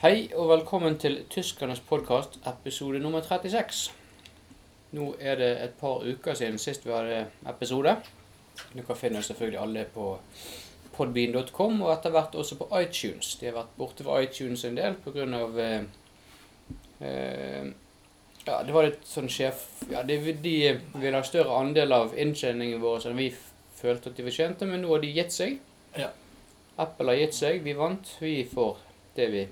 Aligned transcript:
Hei 0.00 0.30
og 0.32 0.46
velkommen 0.48 0.94
til 0.96 1.18
Tyskernes 1.28 1.82
podkast, 1.84 2.38
episode 2.48 3.02
nummer 3.04 3.20
36. 3.20 3.90
Nå 4.96 5.10
er 5.20 5.34
det 5.36 5.50
et 5.60 5.74
par 5.76 6.00
uker 6.08 6.38
siden 6.38 6.56
sist 6.58 6.86
vi 6.86 6.94
hadde 6.94 7.18
episode. 7.50 7.92
Dere 8.72 8.96
finner 8.96 9.20
selvfølgelig 9.20 9.60
alle 9.60 9.84
på 9.92 10.06
podbean.com, 10.94 11.82
og 11.82 11.92
etter 11.92 12.16
hvert 12.16 12.40
også 12.40 12.56
på 12.62 12.70
iTunes. 12.80 13.34
De 13.42 13.50
har 13.50 13.58
vært 13.58 13.76
borte 13.76 14.08
fra 14.08 14.22
iTunes 14.24 14.64
en 14.64 14.80
del 14.80 14.96
pga. 15.04 15.28
Eh, 15.66 15.78
eh, 17.04 17.70
ja, 18.48 18.56
det 18.64 18.72
var 18.72 18.88
litt 18.88 19.04
sånn 19.04 19.28
sjef... 19.28 19.68
Ja, 19.92 20.00
de, 20.00 20.16
de 20.32 20.58
ville 20.96 21.16
ha 21.18 21.24
større 21.28 21.60
andel 21.60 21.92
av 21.92 22.16
inntjeningen 22.16 22.80
vår 22.80 23.10
enn 23.12 23.20
vi 23.20 23.34
følte 23.84 24.08
at 24.08 24.16
de 24.16 24.30
fortjente, 24.32 24.64
men 24.64 24.80
nå 24.80 24.96
har 24.96 25.04
de 25.04 25.12
gitt 25.20 25.36
seg. 25.42 25.60
Ja. 25.92 26.08
Apple 26.80 27.12
har 27.12 27.26
gitt 27.26 27.42
seg, 27.44 27.60
vi 27.68 27.76
vant. 27.76 28.16
Vi 28.24 28.38
får 28.48 28.86
det 29.20 29.32
vi 29.36 29.48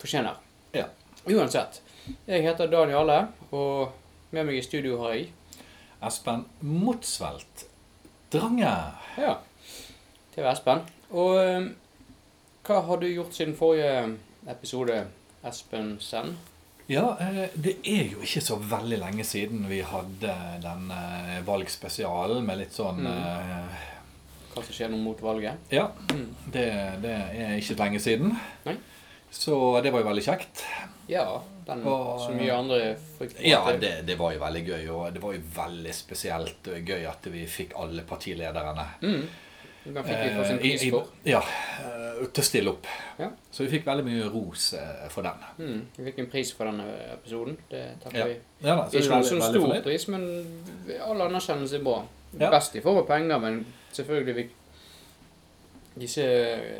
fortjener. 0.00 0.36
Ja. 0.72 0.84
Uansett. 1.28 1.80
Jeg 2.26 2.42
heter 2.46 2.70
Daniel 2.72 3.02
Alle, 3.02 3.18
og 3.52 3.92
med 4.32 4.46
meg 4.48 4.58
i 4.58 4.62
studio 4.64 4.98
har 5.02 5.14
jeg 5.16 5.28
Espen 6.04 6.44
Motsvelt 6.62 7.66
Drange. 8.32 8.70
Ja. 9.18 9.34
Det 10.34 10.44
var 10.44 10.52
Espen. 10.54 10.84
Og 11.10 11.36
eh, 11.42 11.68
hva 12.68 12.82
har 12.86 13.00
du 13.02 13.08
gjort 13.08 13.34
siden 13.36 13.56
forrige 13.56 14.16
episode, 14.48 15.02
Espen 15.48 15.96
Send? 16.00 16.36
Ja, 16.88 17.10
eh, 17.20 17.50
det 17.56 17.76
er 17.84 18.12
jo 18.14 18.22
ikke 18.24 18.40
så 18.44 18.56
veldig 18.70 18.98
lenge 19.02 19.24
siden 19.28 19.66
vi 19.68 19.82
hadde 19.84 20.34
den 20.64 20.86
valgspesialen 21.44 22.44
med 22.48 22.62
litt 22.62 22.72
sånn 22.76 23.02
Mm. 23.04 23.06
eh, 23.06 23.86
Hva 24.54 24.62
som 24.64 24.74
skjer 24.74 24.88
nå 24.90 24.96
mot 24.98 25.20
valget? 25.22 25.58
Ja, 25.70 25.90
Mm. 26.10 26.34
det, 26.52 26.64
det 27.02 27.12
er 27.36 27.56
ikke 27.60 27.76
lenge 27.78 28.00
siden. 28.00 28.32
Nei. 28.64 28.76
Så 29.30 29.80
det 29.82 29.90
var 29.92 30.00
jo 30.02 30.08
veldig 30.08 30.24
kjekt. 30.24 30.62
Ja, 31.08 31.40
den 31.66 31.82
Og- 31.86 32.20
så 32.20 32.30
mye 32.36 32.52
andre 32.52 32.96
frykter 33.18 33.44
Ja, 33.46 33.72
det, 33.72 34.06
det 34.06 34.16
var 34.18 34.32
jo 34.32 34.40
veldig 34.40 34.64
gøy. 34.66 34.88
Og 34.90 35.12
det 35.14 35.22
var 35.22 35.32
jo 35.32 35.40
veldig 35.54 35.94
spesielt 35.94 36.62
gøy 36.64 37.06
at 37.08 37.24
vi 37.32 37.46
fikk 37.46 37.72
alle 37.76 38.02
partilederne 38.02 38.86
Mm. 39.02 39.28
Den 39.88 40.04
fikk 40.04 40.18
vi 40.22 40.34
få 40.36 40.44
sin 40.44 40.56
eh, 40.56 40.60
pris 40.60 40.82
i- 40.82 40.86
i- 40.86 40.90
for. 40.90 41.06
Ja, 41.24 41.38
eh, 41.40 42.26
til 42.26 42.42
å 42.42 42.44
stille 42.44 42.68
opp. 42.70 42.86
Ja. 43.18 43.30
Så 43.52 43.64
vi 43.64 43.78
fikk 43.78 43.86
veldig 43.86 44.04
mye 44.04 44.28
ros 44.28 44.74
eh, 44.74 45.08
for 45.08 45.22
den. 45.22 45.32
Mm. 45.58 45.86
Vi 45.96 46.04
fikk 46.10 46.18
en 46.18 46.26
pris 46.26 46.52
for 46.52 46.64
denne 46.66 46.84
episoden. 47.14 47.56
Det 47.70 47.84
takker 48.02 48.18
Ja. 48.18 48.24
vi. 48.26 48.36
Ja, 48.60 48.74
da, 48.76 48.82
så 48.90 48.98
Ikke 48.98 49.08
veldig- 49.08 49.24
sånn 49.24 49.40
veldig 49.40 49.60
stor 49.60 49.68
fornøyd. 49.68 49.82
pris, 49.82 50.08
men 50.08 50.62
all 51.00 51.20
anerkjennelse 51.22 51.74
er 51.76 51.82
bra. 51.84 52.02
Ja. 52.38 52.50
Best 52.50 52.76
i 52.76 52.80
form 52.80 52.98
av 52.98 53.06
penger, 53.06 53.38
men 53.40 53.64
selvfølgelig 53.92 54.34
vi, 54.34 54.48
Disse 55.98 56.24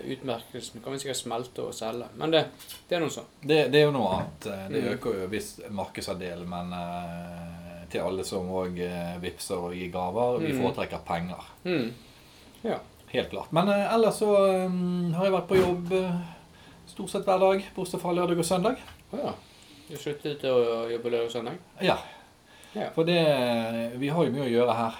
utmerkelsene 0.04 0.82
kan 0.84 0.92
vi 0.94 0.98
sikkert 1.02 1.16
smelte 1.20 1.64
og 1.68 1.74
selge. 1.74 2.06
Men 2.20 2.30
det, 2.34 2.42
det 2.88 2.96
er 2.96 3.00
noe 3.02 3.12
sånn. 3.14 3.26
Det, 3.42 3.58
det 3.72 3.80
er 3.80 3.86
jo 3.88 3.94
noe 3.96 4.10
annet. 4.16 4.46
Eh, 4.46 4.68
Det 4.68 4.82
Mm. 4.84 4.92
øker 4.94 5.20
jo 5.22 5.26
visst 5.32 5.60
markedsandel, 5.70 6.44
men 6.46 6.72
uh, 6.72 7.84
til 7.90 8.00
alle 8.04 8.24
som 8.24 8.48
òg 8.50 8.78
uh, 8.84 9.18
vippser 9.22 9.56
og 9.58 9.74
gir 9.74 9.90
gaver, 9.90 10.38
vi 10.44 10.52
Mm. 10.52 10.60
foretrekker 10.62 10.98
penger. 11.06 11.44
Mm. 11.64 11.92
Ja. 12.64 12.78
Helt 13.12 13.30
klart. 13.30 13.52
Men 13.52 13.68
uh, 13.68 13.94
ellers 13.94 14.18
så 14.20 14.28
um, 14.66 15.12
har 15.14 15.24
jeg 15.24 15.32
vært 15.32 15.48
på 15.48 15.56
jobb 15.62 15.92
eh, 15.92 16.18
stort 16.86 17.10
sett 17.10 17.24
hver 17.24 17.38
dag, 17.40 17.64
bortsett 17.74 18.00
fra 18.02 18.12
lørdag 18.12 18.38
og 18.38 18.44
søndag. 18.44 18.76
Oh, 19.12 19.18
ja. 19.24 19.32
Du 19.88 19.96
sluttet 19.96 20.42
å 20.44 20.88
jobbe 20.92 21.10
lørdag 21.10 21.26
og 21.30 21.32
søndag? 21.32 21.58
Ja. 21.80 21.96
Ja. 22.74 22.90
For 22.94 23.04
det 23.08 23.18
Vi 23.98 24.08
har 24.12 24.24
jo 24.26 24.32
mye 24.34 24.44
å 24.46 24.52
gjøre 24.52 24.74
her, 24.76 24.94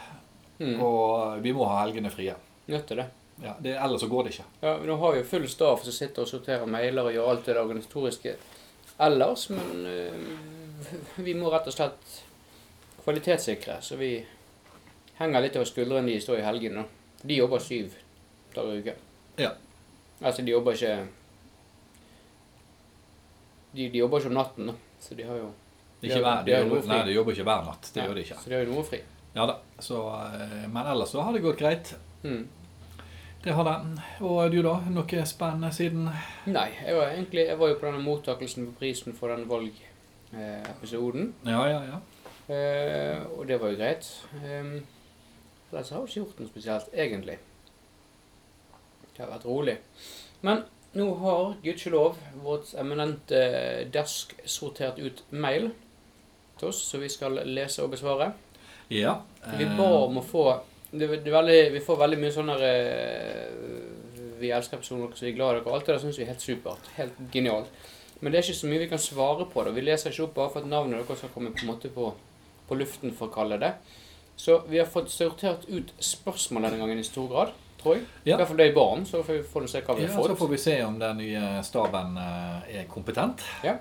Mm. 0.59 0.81
og 0.83 1.43
vi 1.43 1.53
må 1.55 1.67
ha 1.69 1.85
helgene 1.85 2.11
frie. 2.11 2.33
Nødt 2.67 2.87
til 2.89 2.97
det. 2.97 3.05
Ja, 3.43 3.55
det, 3.63 3.77
ellers 3.79 4.01
så 4.01 4.09
går 4.11 4.25
det 4.25 4.33
ikke. 4.35 4.47
Ja, 4.61 4.77
Nå 4.83 4.97
har 4.97 5.13
vi 5.15 5.21
jo 5.21 5.27
full 5.31 5.49
staff 5.49 5.85
som 5.87 5.95
sitter 5.95 6.25
og 6.25 6.31
sorterer 6.31 6.67
mailer 6.67 7.07
og 7.07 7.15
gjør 7.15 7.29
alt 7.33 7.47
det 7.47 7.59
organisatoriske 7.61 8.35
ellers, 9.07 9.45
men 9.55 9.87
øh, 9.87 11.21
vi 11.27 11.37
må 11.39 11.53
rett 11.53 11.71
og 11.71 11.77
slett 11.77 12.17
kvalitetssikre, 13.05 13.79
så 13.83 13.97
vi 14.01 14.17
henger 15.21 15.45
litt 15.45 15.57
over 15.59 15.71
skuldrene 15.71 16.11
de 16.11 16.19
står 16.23 16.43
i 16.43 16.47
helgene. 16.47 16.83
nå. 16.83 17.23
De 17.23 17.39
jobber 17.39 17.63
syv 17.63 17.95
dager 18.55 18.75
i 18.75 18.83
uken. 18.83 19.07
Ja. 19.39 19.53
Altså, 20.21 20.43
de 20.43 20.51
jobber 20.51 20.75
ikke 20.75 20.97
de, 23.73 23.89
de 23.89 23.99
jobber 23.99 24.19
ikke 24.23 24.31
om 24.33 24.39
natten. 24.39 24.71
Så 25.01 25.15
de 25.15 25.27
har 25.27 25.39
jo 25.39 25.53
Ikke 26.03 26.21
hver, 26.23 26.45
det 26.47 26.55
de 26.55 26.59
har, 26.59 26.87
nei, 26.91 27.01
de 27.07 27.15
jobber 27.15 27.35
ikke 27.35 27.47
hver 27.47 27.65
natt. 27.67 27.89
Det 27.93 28.01
nei, 28.01 28.07
gjør 28.09 28.19
de 28.19 28.27
ikke. 28.27 28.39
Så 28.43 28.51
de 28.51 28.57
har 28.57 28.65
jo 28.65 28.75
noe 28.75 28.85
fri. 28.87 29.01
Ja 29.35 29.47
da. 29.51 29.57
Så, 29.83 29.99
eh, 30.35 30.65
men 30.71 30.87
ellers 30.87 31.13
så 31.15 31.23
har 31.27 31.35
det 31.35 31.43
gått 31.45 31.59
greit. 31.61 31.93
Mm. 32.25 32.45
Det 33.45 33.55
har 33.55 33.65
det. 33.65 34.03
Og 34.27 34.53
du, 34.53 34.59
da? 34.67 34.75
Noe 34.91 35.25
spennende 35.31 35.71
siden 35.75 36.09
Nei, 36.51 36.69
jeg 36.83 36.97
var 36.97 37.13
egentlig 37.13 37.45
Jeg 37.47 37.59
var 37.61 37.71
jo 37.71 37.77
på 37.79 37.87
denne 37.87 38.03
mottakelsen 38.03 38.67
på 38.67 38.79
prisen 38.81 39.15
for 39.17 39.31
den 39.31 39.47
valgepisoden. 39.51 41.35
Ja, 41.47 41.63
ja, 41.71 41.83
ja. 41.87 42.01
Eh, 42.49 43.21
og 43.37 43.47
det 43.49 43.61
var 43.61 43.71
jo 43.71 43.79
greit. 43.79 44.09
Um, 44.43 44.81
ellers 45.71 45.91
har 45.93 46.01
jeg 46.01 46.09
ikke 46.09 46.21
gjort 46.23 46.41
noe 46.41 46.51
spesielt, 46.51 46.91
egentlig. 46.97 47.39
Det 49.13 49.23
har 49.23 49.31
vært 49.35 49.47
rolig. 49.47 49.77
Men 50.47 50.65
nå 50.97 51.07
har 51.21 51.59
gudskjelov 51.63 52.17
vårt 52.43 52.73
eminente 52.81 53.41
desk 53.93 54.33
sortert 54.49 54.99
ut 54.99 55.23
mail 55.31 55.71
til 56.59 56.71
oss, 56.71 56.81
så 56.89 56.99
vi 57.03 57.11
skal 57.13 57.43
lese 57.47 57.85
og 57.85 57.93
besvare. 57.93 58.33
Ja. 58.91 59.19
Vi 59.53 59.67
eh, 59.67 59.77
ba 59.77 59.91
om 60.07 60.19
å 60.19 60.25
få 60.25 60.47
det, 60.91 61.07
det 61.25 61.33
veldig, 61.33 61.59
Vi 61.73 61.85
får 61.85 62.01
veldig 62.01 62.19
mye 62.23 62.33
sånne 62.33 62.57
eh, 62.65 63.45
Vi 64.41 64.51
elsker 64.55 64.81
personer 64.81 65.13
som 65.13 65.27
vi 65.27 65.33
er 65.33 65.37
glad 65.37 65.57
i 65.57 65.61
dere. 65.61 65.75
Alt 65.75 65.87
det 65.89 65.97
der 65.97 66.03
syns 66.05 66.19
vi 66.21 66.25
er 66.25 66.33
helt 66.33 66.45
supert. 66.45 66.91
Helt 66.97 67.19
genialt. 67.33 67.71
Men 68.21 68.33
det 68.33 68.41
er 68.41 68.49
ikke 68.49 68.61
så 68.61 68.71
mye 68.71 68.83
vi 68.83 68.91
kan 68.91 69.03
svare 69.03 69.47
på. 69.51 69.63
da. 69.65 69.75
Vi 69.75 69.85
leser 69.85 70.15
ikke 70.15 70.27
opp 70.27 70.35
bare 70.39 70.53
for 70.55 70.65
at 70.65 70.71
navnet 70.71 70.99
deres 70.99 71.21
skal 71.23 71.33
komme 71.35 71.53
på, 71.55 71.63
en 71.63 71.71
måte 71.71 71.91
på, 71.95 72.13
på 72.69 72.79
luften, 72.79 73.15
for 73.15 73.31
å 73.31 73.35
kalle 73.35 73.61
det. 73.63 73.73
Så 74.39 74.61
vi 74.71 74.79
har 74.79 74.87
fått 74.91 75.11
sortert 75.11 75.67
ut 75.69 75.93
spørsmål 76.03 76.69
denne 76.69 76.81
gangen 76.83 77.03
i 77.03 77.07
stor 77.07 77.29
grad, 77.31 77.53
tror 77.83 77.99
jeg. 77.99 78.07
I 78.27 78.35
hvert 78.35 78.51
fall 78.51 78.61
det 78.61 78.69
i 78.71 78.75
barn, 78.75 79.07
så 79.07 79.23
får 79.27 79.39
vi, 79.39 79.71
se 79.71 79.83
hva 79.83 79.97
vi 79.99 80.07
ja, 80.07 80.13
fått. 80.15 80.33
så 80.33 80.39
får 80.39 80.51
vi 80.55 80.61
se 80.63 80.77
om 80.87 80.99
den 80.99 81.23
nye 81.23 81.63
staben 81.67 82.19
eh, 82.23 82.69
er 82.81 82.91
kompetent. 82.91 83.43
Ja. 83.67 83.77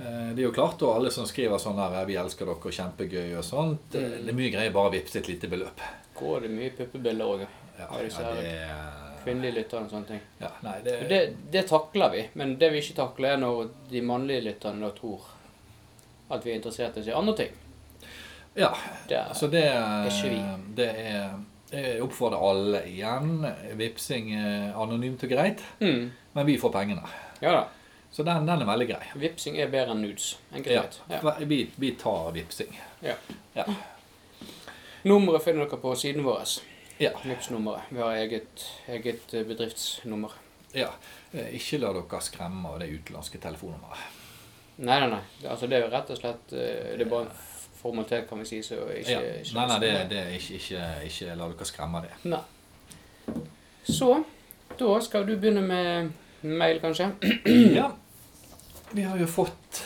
Eh, 0.00 0.28
Det 0.34 0.38
er 0.42 0.46
jo 0.46 0.52
klart, 0.52 0.82
og 0.82 0.94
alle 0.96 1.10
som 1.10 1.26
skriver 1.26 1.58
sånn 1.58 1.76
her 1.78 2.04
'Vi 2.06 2.14
elsker 2.16 2.46
dere', 2.46 2.70
'kjempegøy' 2.72 3.38
og 3.38 3.44
sånt, 3.44 3.78
det, 3.90 4.00
Mm. 4.02 4.24
det 4.26 4.28
er 4.28 4.34
mye 4.34 4.50
greier 4.52 4.72
bare 4.72 4.90
å 4.90 4.92
vippse 4.92 5.16
et 5.18 5.28
lite 5.28 5.48
beløp. 5.48 5.80
Går 6.14 6.40
det 6.42 6.50
mye 6.50 6.70
puppebilder 6.70 7.24
òg? 7.24 7.46
Ja, 7.78 7.86
Ja, 7.90 8.34
det, 8.34 8.70
Kvinnelige 9.24 9.54
lyttere 9.54 9.80
og 9.84 9.90
sånne 9.90 10.06
ting. 10.06 10.20
ja, 10.40 10.48
nei, 10.62 10.80
det, 10.84 11.08
Det, 11.08 11.36
det 11.50 11.66
takler 11.66 12.10
vi, 12.10 12.28
men 12.34 12.56
det 12.58 12.72
vi 12.72 12.78
ikke 12.78 12.94
takler, 12.94 13.32
er 13.32 13.36
når 13.38 13.68
de 13.90 14.00
mannlige 14.00 14.42
lytterne 14.44 14.80
da 14.80 14.90
tror 14.90 15.20
at 16.30 16.44
vi 16.44 16.50
er 16.52 16.60
interessert 16.60 16.96
i 16.96 17.00
å 17.00 17.04
si 17.04 17.10
andre 17.12 17.34
ting. 17.36 17.50
ja, 18.56 18.72
Det 19.08 19.16
er, 19.18 19.32
så 19.34 19.46
det, 19.50 19.64
ikke 20.06 20.30
vi. 20.30 20.74
det 20.74 20.88
er 20.96 21.30
Jeg 21.70 22.00
oppfordrer 22.00 22.38
alle 22.40 22.82
igjen. 22.86 23.44
Vipsing 23.76 24.32
er 24.34 24.72
anonymt 24.74 25.22
og 25.22 25.28
greit, 25.30 25.60
mm, 25.80 26.10
men 26.34 26.46
vi 26.46 26.56
får 26.56 26.72
pengene. 26.72 27.02
ja 27.42 27.50
da. 27.52 27.64
Så 28.10 28.22
den, 28.24 28.46
den 28.48 28.62
er 28.62 28.66
veldig 28.66 28.86
grei. 28.88 29.04
Vipsing 29.20 29.58
er 29.60 29.68
bedre 29.70 29.92
enn 29.94 30.00
nudes. 30.02 30.30
Enkelt 30.54 31.00
Ja. 31.10 31.20
Ja. 31.22 31.34
Vi, 31.46 31.58
vi 31.76 31.90
tar 32.00 32.30
vipsing. 32.34 32.72
Ja. 33.04 33.14
Ja. 33.54 33.64
Nummeret 35.02 35.44
finner 35.44 35.66
dere 35.68 35.78
på 35.80 35.92
siden 35.96 36.24
vår. 36.26 36.44
Ja. 36.98 37.10
Vipps-nummeret. 37.24 37.90
Vi 37.94 38.00
har 38.02 38.16
eget, 38.18 38.64
eget 38.88 39.34
eh, 39.34 39.44
bedriftsnummer. 39.46 40.32
ja. 40.74 40.88
Eh, 41.32 41.52
Ikke 41.54 41.78
la 41.78 41.92
dere 41.92 42.20
skremme 42.24 42.68
av 42.72 42.78
det 42.80 42.88
utenlandske 42.88 43.38
telefonnummeret. 43.38 44.16
Nei, 44.78 44.98
nei, 45.00 45.08
nei. 45.12 45.20
Det, 45.42 45.48
altså, 45.52 45.66
det 45.68 45.78
er 45.82 45.90
rett 45.92 46.10
og 46.14 46.18
slett 46.18 46.52
eh, 46.54 46.94
Det 46.96 47.04
er 47.04 47.10
bare 47.10 47.26
en 47.28 47.32
formalitet, 47.78 48.28
kan 48.30 48.38
vi 48.40 48.46
si. 48.48 48.62
Så 48.62 48.80
ikke, 48.88 49.10
Ja. 49.12 49.20
ikke 49.42 49.54
Nei, 49.54 49.66
nei, 49.68 49.78
det, 49.84 49.92
det 50.10 50.18
er 50.24 50.32
ikke, 50.38 50.54
ikke, 50.58 50.86
ikke 51.10 51.36
la 51.38 51.48
dere 51.52 51.68
skremme 51.68 52.00
av 52.00 52.08
det. 52.08 52.16
Nei. 52.32 52.40
Så 53.88 54.10
da 54.78 54.98
skal 55.04 55.26
du 55.28 55.36
begynne 55.36 55.62
med 55.62 56.10
mail, 56.42 56.80
kanskje? 56.80 57.10
Ja. 57.78 57.92
Vi 58.90 59.02
har 59.04 59.18
jo 59.20 59.26
fått 59.26 59.82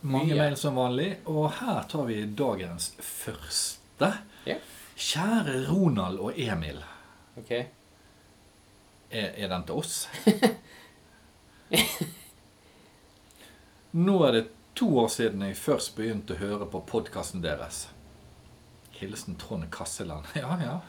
mange 0.00 0.34
Ja. 0.34 0.42
mail 0.42 0.56
som 0.60 0.74
vanlig, 0.76 1.16
og 1.24 1.50
her 1.60 1.82
tar 1.88 2.04
vi 2.08 2.18
dagens 2.26 2.90
første. 3.00 4.10
Ja. 4.44 4.56
Kjære 4.96 5.62
Ronald 5.70 6.18
og 6.20 6.36
Emil. 6.40 6.82
Ok. 7.40 7.50
Er, 9.10 9.32
er 9.36 9.48
den 9.48 9.64
til 9.68 9.74
oss? 9.80 10.08
Nå 13.96 14.16
er 14.26 14.32
det 14.36 14.44
to 14.76 14.88
år 15.00 15.08
siden 15.12 15.42
jeg 15.46 15.56
først 15.56 15.94
begynte 15.96 16.34
å 16.36 16.40
høre 16.40 16.66
på 16.70 16.82
podkasten 16.88 17.42
deres. 17.44 17.86
Hilsen 18.98 19.36
Trond 19.40 19.68
Kasseland. 19.72 20.24
Ja, 20.42 20.56
ja. 20.60 20.80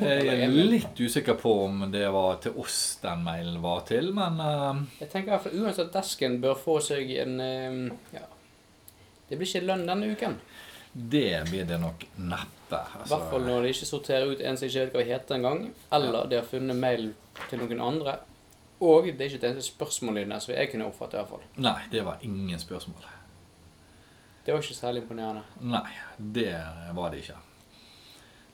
Jeg 0.00 0.42
er 0.44 0.52
litt 0.52 1.00
usikker 1.00 1.34
på 1.40 1.52
om 1.64 1.84
det 1.92 2.04
var 2.14 2.36
til 2.44 2.52
oss 2.62 2.98
den 3.02 3.22
mailen 3.26 3.60
var 3.62 3.80
til, 3.88 4.12
men 4.14 4.38
uh, 4.40 4.82
Jeg 5.00 5.10
tenker 5.10 5.28
i 5.28 5.34
hvert 5.34 5.46
fall 5.48 5.62
uansett 5.64 5.88
at 5.90 5.96
desken 6.00 6.40
bør 6.42 6.54
få 6.58 6.78
seg 6.84 7.10
en 7.24 7.38
uh, 7.40 7.96
Ja. 8.14 8.26
Det 9.28 9.38
blir 9.40 9.48
ikke 9.48 9.64
lønn 9.66 9.86
denne 9.88 10.10
uken. 10.12 10.34
det 10.92 11.44
blir 11.48 11.64
det 11.64 11.78
nok 11.80 12.02
neppe. 12.20 12.76
I 12.76 12.98
Altså, 13.00 13.16
hvert 13.16 13.30
fall 13.30 13.46
når 13.46 13.62
de 13.64 13.70
ikke 13.72 13.86
sorterer 13.88 14.26
ut 14.32 14.40
en 14.44 14.56
som 14.60 14.68
ikke 14.68 14.82
vet 14.84 14.92
hva 14.98 15.04
heter 15.08 15.34
engang, 15.38 15.62
eller 15.92 16.26
de 16.28 16.36
har 16.36 16.44
funnet 16.50 16.76
mail 16.76 17.06
til 17.48 17.58
noen 17.62 17.80
andre, 17.80 18.18
Og 18.80 19.04
det 19.06 19.20
er 19.20 19.28
ikke 19.30 19.38
et 19.40 19.48
eneste 19.52 19.72
spørsmål 19.72 20.16
i 20.18 20.24
den, 20.24 20.40
som 20.40 20.52
jeg 20.54 20.70
kunne 20.72 20.86
oppfatte 20.90 21.14
i 21.16 21.20
hvert 21.20 21.30
fall. 21.30 21.44
Nei, 21.62 21.80
det 21.92 22.00
var 22.04 22.18
ingen 22.26 22.58
spørsmål. 22.58 23.04
Det 24.44 24.52
var 24.54 24.60
ikke 24.64 24.74
særlig 24.74 25.02
imponerende. 25.04 25.42
Nei, 25.60 25.92
det 26.18 26.54
var 26.96 27.10
det 27.14 27.20
ikke. 27.22 27.36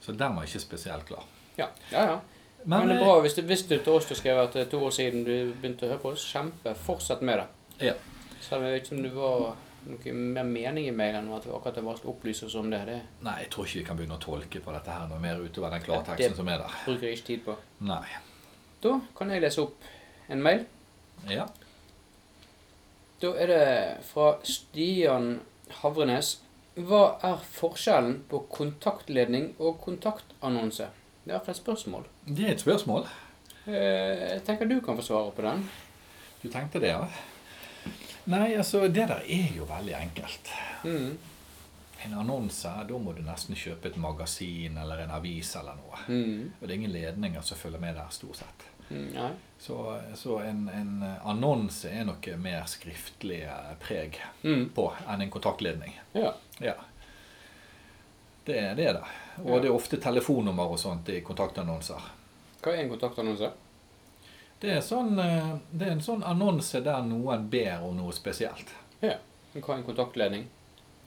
Så 0.09 0.15
den 0.17 0.35
var 0.35 0.45
ikke 0.47 0.59
spesielt 0.59 1.05
klar. 1.05 1.25
Ja, 1.55 1.67
ja. 1.91 2.03
ja. 2.09 2.19
Men, 2.63 2.87
det 2.89 2.95
er 2.97 3.03
bra 3.03 3.19
hvis 3.21 3.35
du 3.37 3.43
visste 3.45 3.77
til 3.77 3.93
oss 3.93 4.07
du 4.09 4.15
skrev 4.17 4.39
at 4.41 4.55
det 4.57 4.63
er 4.65 4.71
to 4.71 4.79
år 4.83 4.93
siden 4.95 5.21
du 5.23 5.33
begynte 5.53 5.85
å 5.85 5.91
høre 5.91 6.01
på 6.01 6.13
oss. 6.15 6.23
Kjempe. 6.33 6.73
Fortsett 6.73 7.21
med 7.21 7.43
det. 7.43 7.91
Ja. 7.91 7.93
Selv 8.41 8.63
om 8.63 8.65
jeg 8.65 8.73
vet 8.73 8.87
ikke 8.87 8.95
om 8.97 9.03
det 9.05 9.11
var 9.13 9.45
noe 9.89 10.15
mer 10.17 10.49
mening 10.49 10.89
i 10.89 10.95
mailen 10.95 11.27
enn 11.27 11.37
at 11.37 11.45
vi 11.45 11.53
akkurat 11.53 11.77
bare 11.77 12.01
å 12.01 12.11
opplyse 12.15 12.49
oss 12.49 12.57
om 12.57 12.73
det. 12.73 12.81
Det 12.89 12.97
Nei, 13.27 13.37
jeg 13.43 13.51
tror 13.53 13.69
ikke 13.69 13.79
vi 13.83 13.85
kan 13.91 14.01
begynne 14.01 14.17
å 14.17 14.23
tolke 14.25 14.63
på 14.65 14.73
dette 14.75 14.97
her 14.97 15.07
noe 15.11 15.21
mer 15.21 15.45
utover 15.45 15.77
den 15.77 15.85
klarteksten 15.85 16.35
som 16.41 16.49
er 16.49 16.63
der. 16.63 16.73
Det 16.73 16.89
bruker 16.89 17.07
jeg 17.07 17.19
ikke 17.19 17.29
tid 17.29 17.45
på. 17.45 17.57
Nei. 17.85 18.03
Da 18.81 18.97
kan 19.21 19.35
jeg 19.35 19.45
lese 19.45 19.63
opp 19.67 19.89
en 20.33 20.43
mail. 20.49 20.65
Ja. 21.29 21.45
Da 23.21 23.33
er 23.37 23.53
det 23.53 23.63
fra 24.09 24.31
Stian 24.47 25.35
Havrenes. 25.83 26.39
Hva 26.79 27.01
er 27.25 27.41
forskjellen 27.43 28.21
på 28.31 28.43
kontaktledning 28.53 29.51
og 29.59 29.79
kontaktannonse? 29.83 30.87
Det 31.23 31.33
er 31.33 31.35
iallfall 31.35 31.55
et 31.55 31.59
spørsmål. 31.61 32.05
Det 32.25 32.45
er 32.45 32.53
et 32.53 32.61
spørsmål. 32.63 33.07
Eh, 33.67 34.29
Jeg 34.35 34.43
tenker 34.47 34.65
du 34.69 34.79
kan 34.81 34.95
få 34.97 35.03
svare 35.03 35.31
på 35.35 35.43
den. 35.43 35.65
Du 36.41 36.47
tenkte 36.49 36.79
det, 36.79 36.93
ja? 36.93 37.03
Nei, 38.29 38.53
altså, 38.55 38.85
det 38.87 39.07
der 39.09 39.23
er 39.25 39.51
jo 39.57 39.65
veldig 39.67 39.95
enkelt. 39.97 40.51
Mm. 40.85 41.17
En 42.05 42.13
annonse, 42.21 42.71
da 42.87 42.97
må 42.97 43.11
du 43.17 43.21
nesten 43.25 43.57
kjøpe 43.59 43.89
et 43.91 43.97
magasin 43.99 44.77
eller 44.79 45.01
en 45.03 45.11
avis 45.17 45.51
eller 45.59 45.75
noe. 45.75 45.99
Mm. 46.07 46.51
Og 46.61 46.63
det 46.67 46.71
er 46.71 46.77
ingen 46.79 46.93
ledninger 46.95 47.41
som 47.43 47.57
følger 47.59 47.81
med 47.83 47.97
der, 47.99 48.07
stort 48.15 48.39
sett. 48.39 48.67
Mm, 48.89 49.33
Så, 49.59 49.99
så 50.15 50.39
en, 50.39 50.69
en 50.73 51.03
annonse 51.25 51.89
er 51.91 52.05
noe 52.07 52.35
mer 52.37 52.63
skriftlig 52.65 53.41
eh, 53.43 53.73
preg 53.79 54.17
Mm. 54.43 54.69
på 54.75 54.85
enn 55.07 55.21
en 55.21 55.29
kontaktledning. 55.31 55.99
Ja. 56.13 56.33
Ja. 56.59 56.73
Det 58.45 58.57
er 58.59 58.75
det. 58.75 58.93
Det. 58.93 59.03
Og 59.43 59.49
Ja. 59.49 59.59
det 59.59 59.67
er 59.69 59.73
ofte 59.75 59.97
telefonnummer 60.01 60.63
og 60.71 60.79
sånt 60.79 61.09
i 61.09 61.21
kontaktannonser. 61.21 62.01
Hva 62.61 62.71
er 62.73 62.83
en 62.83 62.89
kontaktannonse? 62.89 63.51
Det 64.59 64.71
er, 64.73 64.81
sånn, 64.81 65.19
eh, 65.19 65.57
det 65.71 65.87
er 65.87 65.91
en 65.91 66.01
sånn 66.03 66.23
annonse 66.23 66.81
der 66.83 67.01
noen 67.03 67.49
ber 67.49 67.83
om 67.83 67.95
noe 67.97 68.11
spesielt. 68.11 68.73
Ja. 69.01 69.13
Hva 69.53 69.73
er 69.73 69.77
en 69.77 69.83
kontaktledning? 69.83 70.47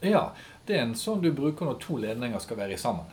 Ja, 0.00 0.32
det 0.66 0.76
er 0.78 0.82
en 0.82 0.94
sånn 0.94 1.20
du 1.22 1.30
bruker 1.32 1.64
når 1.66 1.80
to 1.80 1.96
ledninger 1.96 2.38
skal 2.40 2.56
være 2.56 2.78
sammen. 2.78 3.04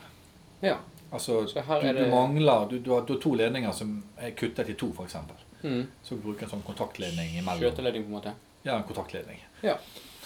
Ja. 0.62 0.76
Altså, 1.10 1.46
Så 1.50 1.58
du, 1.58 1.86
er 1.88 1.96
du 1.96 2.04
mangler, 2.10 2.68
du, 2.70 2.78
du, 2.78 2.92
har, 2.94 3.02
du 3.06 3.16
har 3.16 3.22
to 3.22 3.34
ledninger 3.34 3.72
som 3.74 3.96
er 4.18 4.30
kuttet 4.38 4.68
i 4.70 4.76
to, 4.78 4.92
eksempel. 5.02 5.40
Mm. 5.62 5.82
Så 6.02 6.14
du 6.14 6.22
bruker 6.22 6.46
en 6.46 6.52
sånn 6.54 6.62
kontaktledning 6.66 7.34
imellom. 7.40 7.64
Skjøteledning, 7.64 8.06
på 8.06 8.12
en 8.12 8.16
måte. 8.18 8.34
Ja, 8.62 8.76
en 8.76 8.86
kontaktledning. 8.86 9.42
Ja. 9.66 9.76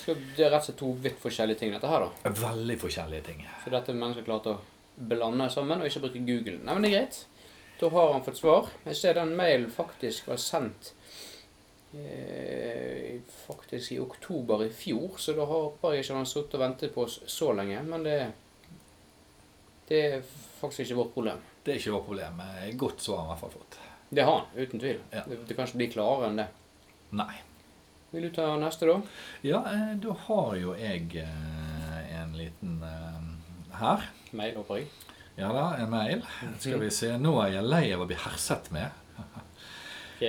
Så 0.04 0.14
det 0.36 0.44
er 0.44 0.52
rett 0.52 0.60
og 0.60 0.68
slett 0.68 0.80
to 0.82 0.90
vidt 1.06 1.20
forskjellige 1.22 1.62
ting, 1.62 1.72
dette 1.72 1.88
her, 1.88 2.04
da. 2.04 2.32
Veldig 2.42 2.76
forskjellige 2.82 3.26
ting. 3.30 3.44
Så 3.64 3.72
dette 3.72 3.94
er 3.94 4.00
mennesker 4.02 4.26
klart 4.26 4.50
å 4.50 4.58
blande 4.94 5.48
sammen 5.50 5.80
og 5.80 5.88
ikke 5.88 6.04
bruke 6.04 6.24
Google. 6.26 6.58
Nei, 6.60 6.74
men 6.74 6.84
det 6.84 6.90
er 6.90 6.98
greit. 6.98 7.22
Da 7.80 7.90
har 7.90 8.12
han 8.12 8.26
fått 8.26 8.42
svar. 8.42 8.68
Jeg 8.84 9.00
ser 9.00 9.16
den 9.18 9.32
mailen 9.38 9.72
faktisk 9.72 10.28
var 10.28 10.38
sendt 10.42 10.92
eh, 11.96 13.16
faktisk 13.46 13.96
i 13.96 13.98
oktober 14.02 14.66
i 14.66 14.70
fjor, 14.70 15.16
så 15.18 15.34
da 15.34 15.46
har 15.48 15.94
jeg 15.94 16.04
ikke 16.04 16.18
han 16.20 16.28
sittet 16.28 16.58
og 16.58 16.64
ventet 16.66 16.94
på 16.94 17.06
oss 17.08 17.20
så 17.30 17.50
lenge. 17.56 17.82
Men 17.88 18.06
det, 18.06 18.18
det 19.88 20.00
er 20.08 20.22
faktisk 20.60 20.86
ikke 20.86 21.00
vårt 21.02 21.14
problem. 21.16 21.42
Det 21.64 21.74
er 21.74 21.80
ikke 21.80 21.96
vårt 21.96 22.06
problem. 22.08 22.44
Godt 22.80 23.02
svar 23.04 23.22
har 23.22 23.26
han 23.26 23.36
i 23.36 23.40
hvert 23.40 23.44
fall 23.44 23.56
fått. 23.58 23.80
Det 24.14 24.24
har 24.24 24.38
han, 24.38 24.46
uten 24.54 24.80
tvil. 24.80 25.00
Ja. 25.10 25.24
Det, 25.26 25.40
det 25.48 25.56
kan 25.56 25.68
ikke 25.68 25.80
bli 25.80 25.90
klarere 25.92 26.30
enn 26.30 26.40
det. 26.40 26.48
Nei. 27.18 27.32
Vil 28.14 28.28
du 28.28 28.34
ta 28.36 28.52
neste, 28.60 28.86
da? 28.86 29.00
Ja, 29.42 29.64
eh, 29.72 29.94
da 29.98 30.14
har 30.28 30.52
jo 30.60 30.74
jeg 30.78 31.08
eh, 31.18 32.02
en 32.20 32.36
liten 32.38 32.76
eh, 32.86 33.24
her. 33.80 34.04
Mail, 34.30 34.54
håper 34.60 34.82
jeg. 34.82 34.90
Ja 35.34 35.48
da, 35.50 35.64
en 35.82 35.90
mail. 35.90 36.22
Skal 36.62 36.78
vi 36.84 36.92
se. 36.94 37.10
Nå 37.18 37.32
er 37.42 37.56
jeg 37.56 37.66
lei 37.66 37.88
av 37.96 38.04
å 38.04 38.06
bli 38.06 38.18
herset 38.22 38.70
med. 38.74 39.03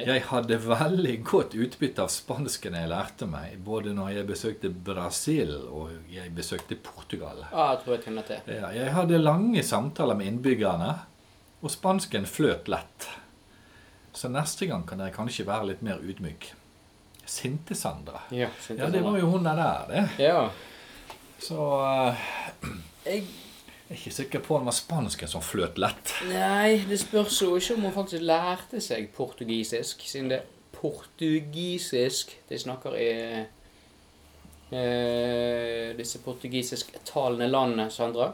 Ok. 0.01 0.07
Jeg 0.11 0.23
hadde 0.29 0.57
veldig 0.61 1.13
godt 1.27 1.55
utbytte 1.55 2.03
av 2.03 2.11
spansken 2.13 2.75
jeg 2.75 2.89
lærte 2.91 3.27
meg, 3.29 3.57
både 3.63 3.93
når 3.95 4.11
jeg 4.17 4.27
besøkte 4.29 4.71
Brasil 4.89 5.53
og 5.55 5.93
jeg 6.11 6.33
besøkte 6.35 6.75
Portugal. 6.75 7.45
Ah, 7.51 7.73
jeg 7.75 7.83
tror 7.83 7.95
jeg 7.95 8.03
kjenner 8.07 8.27
til. 8.27 8.49
Ja, 8.51 8.71
jeg 8.75 8.93
hadde 8.95 9.21
lange 9.21 9.63
samtaler 9.63 10.17
med 10.19 10.33
innbyggerne, 10.33 10.91
og 11.61 11.71
spansken 11.73 12.27
fløt 12.29 12.67
lett. 12.71 13.07
Så 14.15 14.29
neste 14.31 14.67
gang 14.69 14.85
kan 14.87 15.01
jeg 15.03 15.15
kanskje 15.15 15.47
være 15.47 15.71
litt 15.73 15.81
mer 15.85 16.03
ydmyk. 16.03 16.51
Sinte 17.25 17.75
Sandra. 17.75 18.21
Ja, 18.29 18.51
Ja, 18.69 18.89
det 18.93 19.01
var 19.03 19.17
jo 19.17 19.31
hun 19.33 19.43
der, 19.43 19.87
det. 19.89 20.03
Ja. 20.21 20.49
Så 21.41 21.57
uh, 21.81 22.27
Jeg 23.05 23.25
jeg 23.87 23.93
er 23.93 23.99
ikke 24.01 24.11
sikker 24.15 24.39
på 24.45 24.55
om 24.55 24.63
det 24.65 24.71
var 24.71 24.77
spansken 24.79 25.27
som 25.29 25.41
fløt 25.45 25.77
lett. 25.77 26.13
Nei, 26.31 26.79
det 26.89 26.97
spørs 26.99 27.41
jo 27.41 27.55
ikke 27.59 27.75
om 27.77 27.81
hun 27.85 27.93
faktisk 27.93 28.21
lærte 28.25 28.81
seg 28.81 29.11
portugisisk, 29.13 30.01
siden 30.09 30.29
det 30.33 30.39
er 30.39 30.47
portugisisk 30.75 32.33
de 32.49 32.57
snakker 32.59 32.97
i 32.97 33.09
eh, 34.71 35.93
disse 35.97 36.19
portugisisktalende 36.25 37.47
landene, 37.51 37.89
Sandra. 37.93 38.31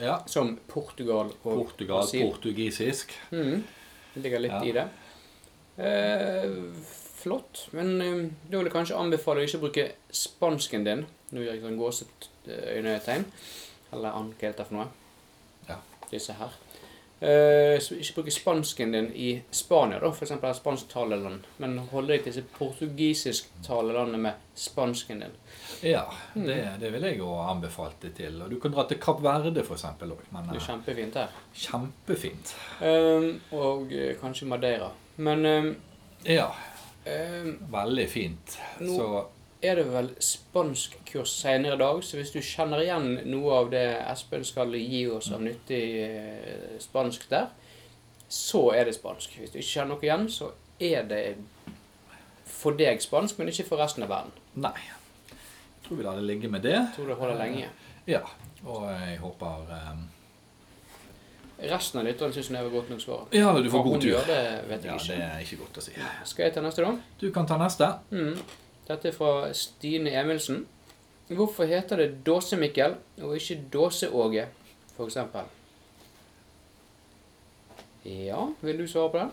Ja. 0.00 0.20
Som 0.26 0.54
Portugal 0.70 1.32
og 1.32 1.42
Portugal, 1.42 1.98
Brasil. 2.02 2.22
portugisisk. 2.30 3.12
Mhm. 3.30 3.64
Det 4.14 4.22
ligger 4.22 4.38
litt 4.40 4.52
Ja. 4.52 4.62
i 4.64 4.72
det. 4.72 4.88
Eh, 5.78 6.50
flott. 7.22 7.68
Men 7.72 8.00
eh, 8.00 8.30
da 8.50 8.58
vil 8.58 8.66
jeg 8.66 8.72
kanskje 8.72 8.96
anbefale 8.98 9.40
deg 9.40 9.48
ikke 9.48 9.58
å 9.58 9.64
bruke 9.66 9.92
spansken 10.12 10.84
din. 10.84 11.06
Nå 11.32 11.40
gjør 11.40 11.54
jeg 11.54 11.62
sånn 11.62 11.78
gåseøynetegn. 11.80 13.24
Eller 13.92 14.14
an, 14.16 14.32
hva 14.38 14.48
heter 14.48 14.62
det 14.62 14.68
for 14.70 14.78
noe? 14.80 14.88
Ja. 15.68 15.76
Disse 16.10 16.36
her. 16.38 16.54
Uh, 17.22 17.76
så 17.78 17.94
ikke 17.94 18.16
bruke 18.16 18.32
spansken 18.34 18.90
din 18.96 19.12
i 19.14 19.28
Spania, 19.54 20.00
da, 20.02 20.08
eksempel 20.26 20.54
spansktalende 20.58 21.18
land. 21.22 21.44
Men 21.62 21.76
holde 21.92 22.16
deg 22.16 22.24
til 22.24 22.32
disse 22.32 22.42
portugisisktalende 22.56 23.94
landene 23.94 24.18
med 24.24 24.40
spansken 24.58 25.20
din. 25.22 25.36
Ja, 25.86 26.02
det, 26.34 26.56
det 26.80 26.90
vil 26.94 27.06
jeg 27.06 27.18
jo 27.20 27.28
anbefalt 27.42 28.00
deg 28.02 28.16
til. 28.18 28.40
Og 28.42 28.50
du 28.50 28.58
kan 28.62 28.74
dra 28.74 28.84
til 28.90 28.98
Kapp 29.02 29.22
Verde 29.22 29.62
eksempel 29.78 30.14
òg. 30.16 30.24
Det 30.32 30.42
er 30.42 30.58
eh, 30.58 30.66
kjempefint 30.66 31.20
her. 31.20 31.38
kjempefint. 31.62 32.52
Eh, 32.82 33.28
og 33.54 33.94
uh, 33.94 34.10
kanskje 34.20 34.50
Madeira. 34.50 34.90
Men 35.22 35.46
eh, 35.46 35.70
Ja, 36.34 36.48
eh, 37.06 37.52
veldig 37.70 38.08
fint. 38.10 38.58
Nå- 38.80 38.96
Så 38.96 39.08
er 39.62 39.78
det 39.78 39.84
vel 39.92 40.10
spanskkurs 40.22 41.32
senere 41.42 41.76
i 41.76 41.80
dag, 41.80 42.00
så 42.04 42.18
hvis 42.18 42.32
du 42.34 42.40
kjenner 42.42 42.82
igjen 42.82 43.20
noe 43.30 43.58
av 43.60 43.70
det 43.72 43.84
Espen 44.10 44.44
skal 44.46 44.74
gi 44.74 45.04
oss 45.10 45.30
av 45.32 45.44
nyttig 45.44 45.82
eh, 46.02 46.78
spansk 46.82 47.28
der, 47.30 47.50
så 48.32 48.70
er 48.74 48.88
det 48.88 48.96
spansk. 48.96 49.36
Hvis 49.38 49.52
du 49.52 49.60
ikke 49.60 49.68
kjenner 49.68 49.94
noe 49.94 50.06
igjen, 50.06 50.26
så 50.32 50.50
er 50.82 51.06
det 51.08 51.22
for 52.48 52.74
deg 52.78 53.02
spansk, 53.04 53.38
men 53.38 53.52
ikke 53.52 53.68
for 53.70 53.82
resten 53.82 54.06
av 54.06 54.12
verden. 54.12 54.34
nei. 54.54 54.76
Jeg 55.82 55.88
tror 55.88 55.98
vi 55.98 56.04
lar 56.06 56.18
det 56.18 56.26
ligge 56.28 56.48
med 56.48 56.62
det. 56.62 56.76
Jeg 56.76 56.90
tror 56.96 57.08
det 57.10 57.14
holder 57.18 57.38
lenge. 57.40 57.68
Ja. 58.06 58.20
Og 58.64 58.84
jeg 58.86 59.16
håper 59.18 59.64
um... 59.90 60.04
Resten 61.62 62.00
av 62.00 62.06
lytterne 62.06 62.34
syns 62.34 62.50
var 62.54 62.68
godt 62.70 62.90
nok 62.90 63.00
svar. 63.02 63.24
Ja, 63.34 63.50
du 63.54 63.68
får 63.70 63.82
Hva 63.82 63.90
god 63.90 64.00
tur. 64.00 64.08
gjør, 64.08 64.26
det 64.26 64.38
vet 64.70 64.86
jeg 64.86 64.92
Ja, 64.92 65.02
det 65.06 65.26
er 65.26 65.42
ikke 65.44 65.58
godt 65.60 65.78
å 65.78 65.84
si. 65.84 65.94
Skal 66.26 66.46
jeg 66.46 66.54
ta 66.54 66.62
neste, 66.64 66.86
da? 66.86 66.94
Du 67.20 67.28
kan 67.34 67.46
ta 67.46 67.58
neste. 67.60 67.90
Mm. 68.10 68.38
Dette 68.88 69.08
er 69.08 69.16
fra 69.16 69.52
Stine 69.56 70.10
Emilsen. 70.10 70.64
Hvorfor 71.32 71.64
heter 71.70 71.96
det 71.96 72.24
Dåse-Mikkel 72.26 72.96
og 73.22 73.36
ikke 73.38 73.60
Dåse-Åge, 73.72 74.46
eksempel? 75.00 75.46
Ja, 78.04 78.42
vil 78.60 78.78
du 78.82 78.86
svare 78.90 79.10
på 79.10 79.18
det? 79.22 79.30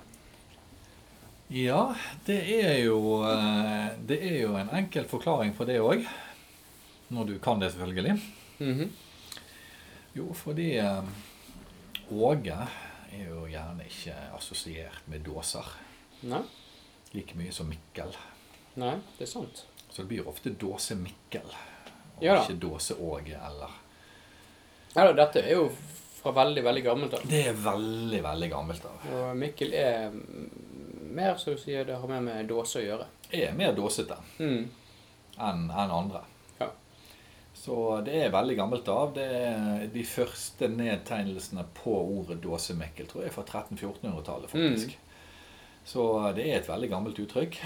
Ja, 1.49 1.95
det 2.27 2.37
er 2.61 2.75
jo 2.85 3.23
eh, 3.25 3.87
Det 4.05 4.19
er 4.21 4.35
jo 4.43 4.53
en 4.57 4.69
enkel 4.77 5.07
forklaring 5.09 5.55
på 5.57 5.65
det 5.65 5.79
òg. 5.81 6.05
Når 7.09 7.25
du 7.25 7.39
kan 7.41 7.59
det, 7.59 7.71
selvfølgelig. 7.73 8.19
Mhm. 8.59 8.91
Jo, 10.15 10.33
fordi 10.33 10.75
eh, 10.77 11.03
Åge 12.11 12.57
er 13.11 13.25
jo 13.29 13.47
gjerne 13.49 13.85
ikke 13.89 14.13
assosiert 14.37 15.01
med 15.07 15.25
dåser. 15.25 15.65
Nei, 16.29 16.41
Like 17.13 17.33
mye 17.37 17.51
som 17.51 17.65
Mikkel. 17.69 18.13
Nei, 18.75 18.95
det 19.17 19.23
er 19.27 19.31
sant. 19.31 19.65
Så 19.89 20.01
det 20.03 20.07
blir 20.11 20.27
ofte 20.27 20.49
Dåse 20.49 20.95
Mikkel. 20.95 21.49
Og 22.19 22.23
Ja 22.23 22.41
ikke 22.43 22.59
Dåse 22.61 22.95
Åge 22.99 23.37
eller 23.37 23.69
Ja, 24.95 25.05
da, 25.05 25.13
dette 25.13 25.41
er 25.45 25.53
jo 25.55 25.69
fra 26.19 26.31
veldig, 26.35 26.63
veldig 26.65 26.83
gammelt 26.83 27.13
av. 27.13 27.21
Det 27.29 27.45
er 27.47 27.53
veldig, 27.53 28.19
veldig 28.25 28.49
gammelt 28.51 28.85
av. 28.85 29.05
Og 29.15 29.37
Mikkel 29.39 29.73
er 29.73 30.09
mm, 30.11 30.49
mer, 31.15 31.37
som 31.39 31.53
du 31.55 31.61
sier, 31.61 31.85
det 31.87 31.95
har 32.01 32.07
mer 32.11 32.21
med 32.25 32.47
dåse 32.49 32.81
å 32.81 32.83
gjøre. 32.83 33.05
Er 33.31 33.53
mer 33.55 33.71
dåsete 33.77 34.17
Mm. 34.39 34.65
enn 35.39 35.69
en 35.71 35.91
andre. 35.95 36.21
Ja. 36.59 36.67
Så 37.55 38.01
det 38.05 38.17
er 38.25 38.33
veldig 38.33 38.57
gammelt 38.57 38.87
av. 38.91 39.13
Det 39.15 39.23
er 39.23 39.87
de 39.93 40.03
første 40.03 40.67
nedtegnelsene 40.67 41.63
på 41.77 41.93
ordet 42.19 42.41
dåse-Mikkel 42.43 43.07
tror 43.07 43.23
jeg 43.23 43.31
er 43.31 43.37
fra 43.37 43.43
1300-1400-tallet, 43.47 44.49
faktisk. 44.51 44.97
Så 45.85 46.03
det 46.35 46.49
er 46.49 46.57
et 46.59 46.67
veldig 46.69 46.89
gammelt 46.91 47.19
uttrykk. 47.23 47.61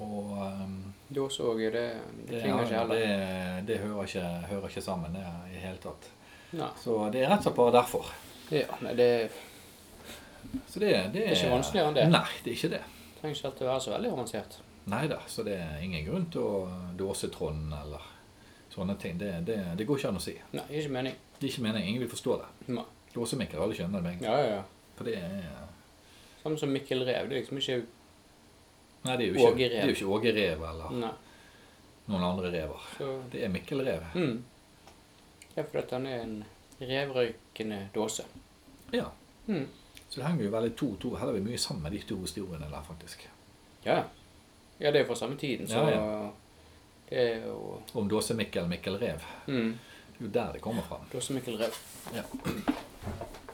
Og 0.00 0.32
um, 0.32 0.76
Dåse 1.12 1.44
òg, 1.44 1.60
det, 1.60 1.72
det 1.72 2.28
det, 2.30 2.40
klinger 2.40 2.64
ikke 2.64 2.78
heller. 2.78 2.94
det, 2.96 3.66
det 3.68 3.78
hører, 3.82 4.08
ikke, 4.08 4.26
hører 4.48 4.68
ikke 4.68 4.82
sammen 4.84 5.14
det 5.14 5.24
i 5.50 5.54
det 5.54 5.64
hele 5.66 5.80
tatt. 5.82 6.08
Nei. 6.56 6.68
Så 6.80 6.96
det 7.12 7.22
er 7.22 7.32
rett 7.32 7.42
og 7.42 7.48
slett 7.48 7.58
bare 7.58 7.74
derfor. 7.76 8.12
Ja, 8.52 8.78
nei, 8.84 8.94
det 8.96 9.08
Så 10.68 10.80
det, 10.80 10.90
det, 11.14 11.26
er 11.26 11.36
ikke 11.36 11.52
vanskeligere 11.52 11.92
enn 11.92 11.98
det. 12.00 12.06
Nei, 12.12 12.28
det 12.44 12.52
er 12.52 12.58
ikke 12.58 12.72
det. 12.74 12.82
trenger 13.20 13.36
ikke 13.36 13.50
alltid 13.50 13.68
være 13.68 13.84
så 13.84 13.94
veldig 13.94 14.12
avansert. 14.16 14.58
Nei 14.92 15.04
da, 15.12 15.20
så 15.30 15.44
det 15.46 15.54
er 15.62 15.84
ingen 15.84 16.08
grunn 16.08 16.26
til 16.34 16.42
å 16.42 16.56
dåse 16.98 17.30
Trond 17.32 17.72
eller 17.76 18.08
sånne 18.72 18.96
ting. 19.00 19.20
Det, 19.20 19.30
det, 19.46 19.60
det 19.78 19.86
går 19.88 20.00
ikke 20.00 20.10
an 20.10 20.20
å 20.20 20.24
si. 20.24 20.34
Nei, 20.56 20.66
ikke 20.80 20.96
mening. 20.96 21.16
Det 21.38 21.46
er 21.46 21.54
ikke 21.54 21.66
mening. 21.68 21.88
Ingen 21.88 22.04
vil 22.04 22.12
forstå 22.12 22.38
det. 22.42 22.84
Dåsemikkel, 23.12 23.60
alle 23.62 23.76
skjønner 23.76 24.00
det 24.00 24.06
med 24.08 24.16
en 24.16 24.22
gang. 24.24 24.32
Ja, 24.32 24.40
ja, 24.40 24.56
ja. 24.56 24.92
For 24.96 25.08
det 25.08 25.18
er 25.20 25.50
Samme 26.42 26.58
som 26.58 26.72
Mikkel 26.74 27.04
Rev. 27.06 27.28
Det 27.30 27.36
er 27.36 27.44
liksom 27.44 27.60
ikke 27.60 27.82
Nei, 29.02 29.16
det 29.18 29.26
er 29.26 29.28
jo 29.32 29.50
ikke, 29.50 29.68
er 29.74 29.86
jo 29.90 29.94
ikke 29.96 30.06
Åge 30.14 30.32
Rev 30.36 30.64
eller 30.70 30.90
Nei. 31.02 31.12
noen 32.06 32.24
andre 32.24 32.50
rever. 32.54 32.88
Så 32.98 33.08
Det 33.32 33.44
er 33.44 33.48
Mikkel 33.48 33.82
Rev. 33.86 34.02
mm. 34.14 34.42
Ja, 35.56 35.62
er 35.62 35.78
at 35.82 35.90
han 35.90 36.06
er 36.06 36.22
en 36.22 36.44
revrøykende 36.80 37.88
dåse. 37.94 38.24
Ja. 38.92 39.04
Mm. 39.46 39.66
Så 40.08 40.20
det 40.20 40.26
henger 40.26 40.44
jo 40.44 40.50
veldig 40.50 40.76
to 40.76 40.88
to 41.00 41.14
heller 41.16 41.40
mye 41.40 41.58
sammen 41.58 41.82
med 41.82 41.92
de 41.92 42.00
to 42.08 42.16
historiene 42.20 42.68
der, 42.70 42.82
faktisk. 42.86 43.26
Ja. 43.84 44.02
ja, 44.80 44.90
det 44.90 45.00
er 45.00 45.04
jo 45.04 45.08
fra 45.10 45.14
samme 45.14 45.36
tiden, 45.36 45.68
så 45.68 45.82
Ja, 45.90 46.30
det 47.10 47.18
er 47.18 47.46
jo 47.46 47.82
Om 47.94 48.08
Dåse-Mikkel 48.08 48.68
Mikkel 48.68 48.96
Rev. 48.96 49.20
mm. 49.46 49.78
Det 50.18 50.20
er 50.20 50.24
jo 50.24 50.32
der 50.32 50.52
det 50.52 50.60
kommer 50.62 50.82
fra. 50.82 51.00
Dåse 51.12 51.32
Mikkel 51.32 51.56
Rev. 51.58 51.72
Ja. 52.14 52.22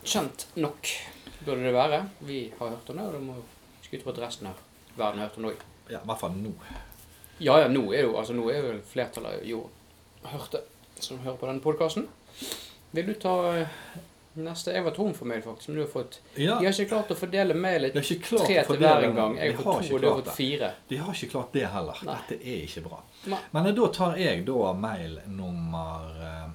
Kjent 0.05 0.49
nok 0.57 0.89
burde 1.45 1.65
det 1.65 1.73
være. 1.75 2.09
Vi 2.21 2.53
har 2.59 2.69
hørt 2.69 2.91
om 2.91 2.97
det, 2.97 3.07
og 3.07 3.13
da 3.13 3.19
må 3.19 3.35
vi 3.35 3.87
skulle 3.87 4.05
på 4.05 4.11
at 4.11 4.19
resten 4.19 4.47
av 4.47 4.68
verden 4.99 5.23
hørt 5.25 5.37
om 5.39 5.47
det 5.47 5.55
òg. 5.55 5.65
Ja, 5.89 6.03
I 6.03 6.11
hvert 6.11 6.21
fall 6.21 6.37
nå. 6.37 6.53
Ja, 7.39 7.61
ja, 7.63 7.69
nå 7.71 7.85
er 7.95 8.09
jo 8.09 8.17
altså, 8.19 8.35
nå 8.35 8.49
er 8.51 8.59
jo 8.65 8.75
flertallet 8.91 9.47
jo 9.47 9.63
hørt 10.27 10.53
det, 10.57 10.65
som 11.01 11.21
hører 11.23 11.39
på 11.39 11.49
denne 11.49 11.63
podkasten. 11.65 12.09
Vil 12.91 13.07
du 13.07 13.15
ta 13.21 13.35
eh, 13.55 13.79
neste? 14.39 14.73
Jeg 14.75 14.85
var 14.85 14.97
tom 14.97 15.15
for 15.15 15.29
mail, 15.31 15.43
faktisk, 15.45 15.69
men 15.71 15.79
du 15.79 15.83
har 15.85 15.91
fått 15.93 16.21
Ja, 16.35 16.59
De 16.59 16.67
har 16.67 16.73
ikke 16.73 16.89
klart 16.91 17.13
å 17.15 17.19
fordele 17.19 17.55
mailet 17.55 17.95
tre 17.95 18.63
til 18.67 18.81
hver 18.83 19.07
en 19.07 19.17
gang. 19.17 19.37
Jeg 19.39 19.55
har 19.55 19.63
fått 19.63 19.89
to, 19.89 19.95
og 19.95 20.03
du 20.03 20.09
har 20.09 20.21
fått 20.23 20.33
fire. 20.37 20.71
De 20.89 21.01
har 21.03 21.15
ikke 21.15 21.31
klart 21.35 21.53
det 21.55 21.67
heller. 21.73 22.05
Nei. 22.09 22.17
Dette 22.17 22.41
er 22.43 22.65
ikke 22.67 22.85
bra. 22.89 23.03
Nei. 23.33 23.43
Men 23.55 23.71
da 23.79 23.91
tar 24.01 24.19
jeg 24.21 24.47
da 24.49 24.73
mail 24.87 25.19
nummer 25.39 26.23
eh, 26.31 26.47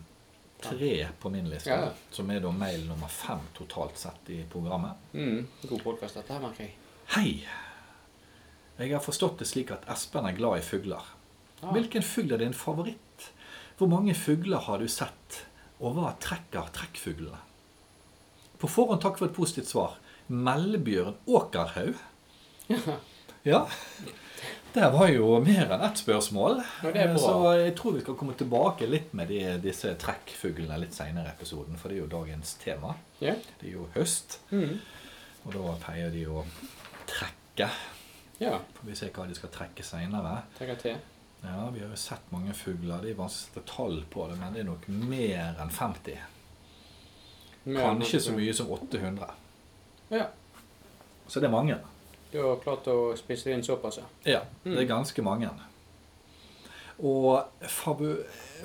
tre 0.64 0.94
på 1.20 1.32
min 1.34 1.50
liste. 1.52 1.70
Ja. 1.70 1.92
Som 2.12 2.32
er 2.32 2.44
da 2.44 2.52
mail 2.52 2.88
nummer 2.88 3.12
fem 3.12 3.44
totalt 3.58 4.00
sett 4.00 4.34
i 4.36 4.44
programmet. 4.52 5.12
Mm, 5.14 5.46
god 5.70 5.84
podkast, 5.84 6.20
dette 6.20 6.36
her, 6.36 6.44
merker 6.44 6.68
jeg. 6.68 6.76
Hei! 7.14 7.30
Jeg 8.80 8.94
har 8.96 9.03
forstått 9.06 9.39
det 9.44 9.48
slik 9.48 9.72
at 9.75 9.86
Espen 9.94 10.25
er 10.25 10.36
glad 10.38 10.60
i 10.60 10.65
fugler. 10.65 11.03
Ah. 11.62 11.72
Hvilken 11.75 12.03
fugl 12.03 12.34
er 12.34 12.42
din 12.42 12.56
favoritt? 12.58 13.27
Hvor 13.77 13.89
mange 13.92 14.15
fugler 14.18 14.63
har 14.65 14.82
du 14.82 14.88
sett? 14.92 15.44
Og 15.84 15.96
hva 15.98 16.13
trekker 16.24 16.70
trekkfuglene? 16.75 17.39
På 18.62 18.70
forhånd 18.72 19.01
takk 19.03 19.18
for 19.20 19.27
et 19.30 19.36
positivt 19.36 19.70
svar. 19.74 19.98
Mellebjørn 20.30 21.18
Åkerhaug. 21.27 21.96
Ja. 23.44 23.65
Det 24.74 24.86
var 24.94 25.10
jo 25.12 25.34
mer 25.44 25.68
enn 25.75 25.82
ett 25.84 26.00
spørsmål. 26.00 26.62
Så 27.20 27.34
jeg 27.60 27.74
tror 27.75 27.98
vi 27.98 28.03
skal 28.06 28.15
komme 28.15 28.36
tilbake 28.39 28.88
litt 28.88 29.10
med 29.20 29.27
de, 29.27 29.42
disse 29.65 29.92
trekkfuglene 30.00 30.77
litt 30.80 30.96
senere 30.96 31.27
i 31.27 31.34
episoden, 31.36 31.75
for 31.75 31.92
det 31.92 31.98
er 31.98 32.01
jo 32.06 32.08
dagens 32.13 32.53
tema. 32.62 32.94
Det 33.60 33.68
er 33.68 33.74
jo 33.75 33.89
høst, 33.98 34.38
Mm. 34.56 34.80
og 35.44 35.58
da 35.58 35.75
pleier 35.84 36.10
de 36.15 36.24
å 36.32 36.46
trekke. 37.12 37.68
Ja. 38.40 38.60
Får 38.74 38.88
vi 38.90 38.96
se 38.96 39.10
hva 39.10 39.28
de 39.28 39.36
skal 39.36 39.50
trekke 39.50 39.84
seinere. 39.84 40.44
Ja, 41.44 41.70
vi 41.74 41.80
har 41.80 41.90
jo 41.90 41.96
sett 41.96 42.32
mange 42.32 42.54
fugler. 42.54 43.02
Det 43.02 43.12
er 43.12 43.16
vanskelig 43.20 43.63
å 43.63 43.68
tall 43.68 44.04
på 44.10 44.28
det, 44.30 44.38
men 44.40 44.54
det 44.54 44.62
er 44.62 44.70
nok 44.70 44.88
mer 44.88 45.56
enn 45.60 45.70
50. 45.70 46.18
Mer 47.66 47.80
enn 47.82 48.00
Kanskje 48.00 48.16
at- 48.18 48.24
så 48.24 48.32
mye 48.38 48.54
som 48.54 48.68
800. 48.72 49.30
Ja. 50.10 50.28
Så 51.28 51.40
det 51.40 51.48
er 51.48 51.52
mange. 51.52 51.78
Du 52.32 52.40
har 52.42 52.56
klart 52.58 52.86
å 52.88 53.16
spise 53.18 53.52
inn 53.54 53.62
såpass, 53.63 53.98
ja. 53.98 54.04
Ja, 54.25 54.40
det 54.63 54.74
er 54.78 54.86
Mm. 54.86 54.88
ganske 54.88 55.22
mange. 55.24 55.50
Og 57.00 57.44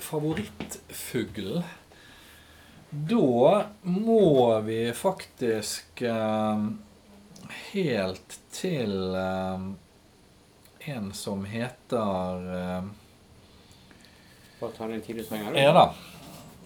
favorittfuglen 0.01 1.63
Da 2.91 3.67
må 3.85 4.61
vi 4.65 4.93
faktisk 4.97 6.03
eh, 6.03 6.69
helt 7.49 8.39
til 8.53 9.15
eh, 9.15 9.69
en 10.95 11.13
som 11.13 11.45
heter 11.45 12.49
eh, 12.59 12.85
Bare 14.59 14.71
ta 14.75 14.89
den 14.91 15.03
tid 15.03 15.17
du 15.17 15.25
trenger. 15.25 15.55
Ja 15.55 15.73
da. 15.73 15.95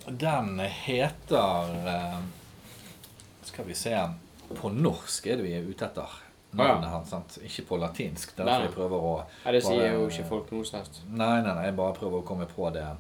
Den 0.07 0.59
heter 0.59 1.75
eh, 1.89 2.19
Skal 3.43 3.65
vi 3.69 3.75
se 3.75 4.09
På 4.49 4.71
norsk 4.73 5.27
er 5.27 5.37
det 5.37 5.47
vi 5.47 5.55
er 5.57 5.69
ute 5.69 5.87
etter. 5.87 6.19
Navnet 6.53 6.91
hans, 6.91 7.09
sant? 7.09 7.39
Ikke 7.45 7.65
på 7.71 7.79
latinsk. 7.81 8.35
Er 8.35 8.45
derfor 8.45 8.59
nei. 8.59 8.67
jeg 8.67 8.75
prøver 8.75 9.07
å 9.09 9.13
Nei, 9.45 9.53
det 9.57 9.63
sier 9.65 9.95
jo 9.95 10.03
ikke 10.11 10.27
folk 10.29 10.51
noe 10.53 10.67
særlig. 10.69 11.07
Nei, 11.09 11.39
nei, 11.41 11.55
nei, 11.55 11.65
jeg 11.71 11.79
bare 11.79 11.97
prøver 11.97 12.21
å 12.21 12.27
komme 12.29 12.49
på 12.51 12.69
det 12.75 12.91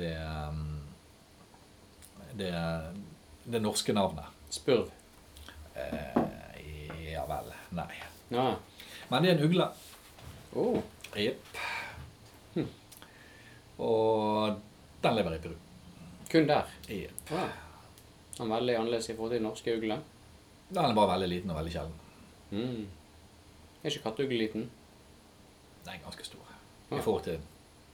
Det 0.00 0.14
um, 0.48 0.78
Det, 2.40 2.54
det 3.44 3.60
norske 3.60 3.92
navnet. 3.92 4.32
Spurv. 4.50 4.88
Eh, 5.74 6.12
ja 6.16 6.19
vel. 7.30 7.50
Nei. 7.78 7.88
Ja. 8.34 8.46
Men 9.10 9.22
det 9.22 9.32
er 9.32 9.38
en 9.38 9.48
ugle. 9.48 9.66
Oh. 10.58 10.78
Jepp. 11.16 11.58
Hm. 12.54 12.68
Og 13.86 14.60
den 15.02 15.18
lever 15.18 15.36
i 15.36 15.42
Peru. 15.42 15.56
Kun 16.30 16.48
der. 16.48 16.70
Jepp. 16.88 17.30
Ja. 17.30 17.48
Den 18.36 18.46
er 18.46 18.54
veldig 18.54 18.76
annerledes 18.78 19.10
i 19.10 19.16
forhold 19.16 19.34
til 19.34 19.40
den 19.40 19.48
norske 19.48 19.76
uglene. 19.76 20.00
Den 20.70 20.84
er 20.84 20.94
bare 20.94 21.12
veldig 21.14 21.28
liten 21.28 21.50
og 21.50 21.58
veldig 21.58 21.72
sjelden. 21.72 21.94
Mm. 22.50 22.86
Er 23.82 23.90
ikke 23.90 24.02
kattugle 24.02 24.38
liten? 24.38 24.70
Den 25.84 25.94
er 25.94 26.04
ganske 26.04 26.24
stor. 26.24 26.46
Ja. 26.90 26.98
I 26.98 27.02
forhold 27.02 27.24
til 27.24 27.40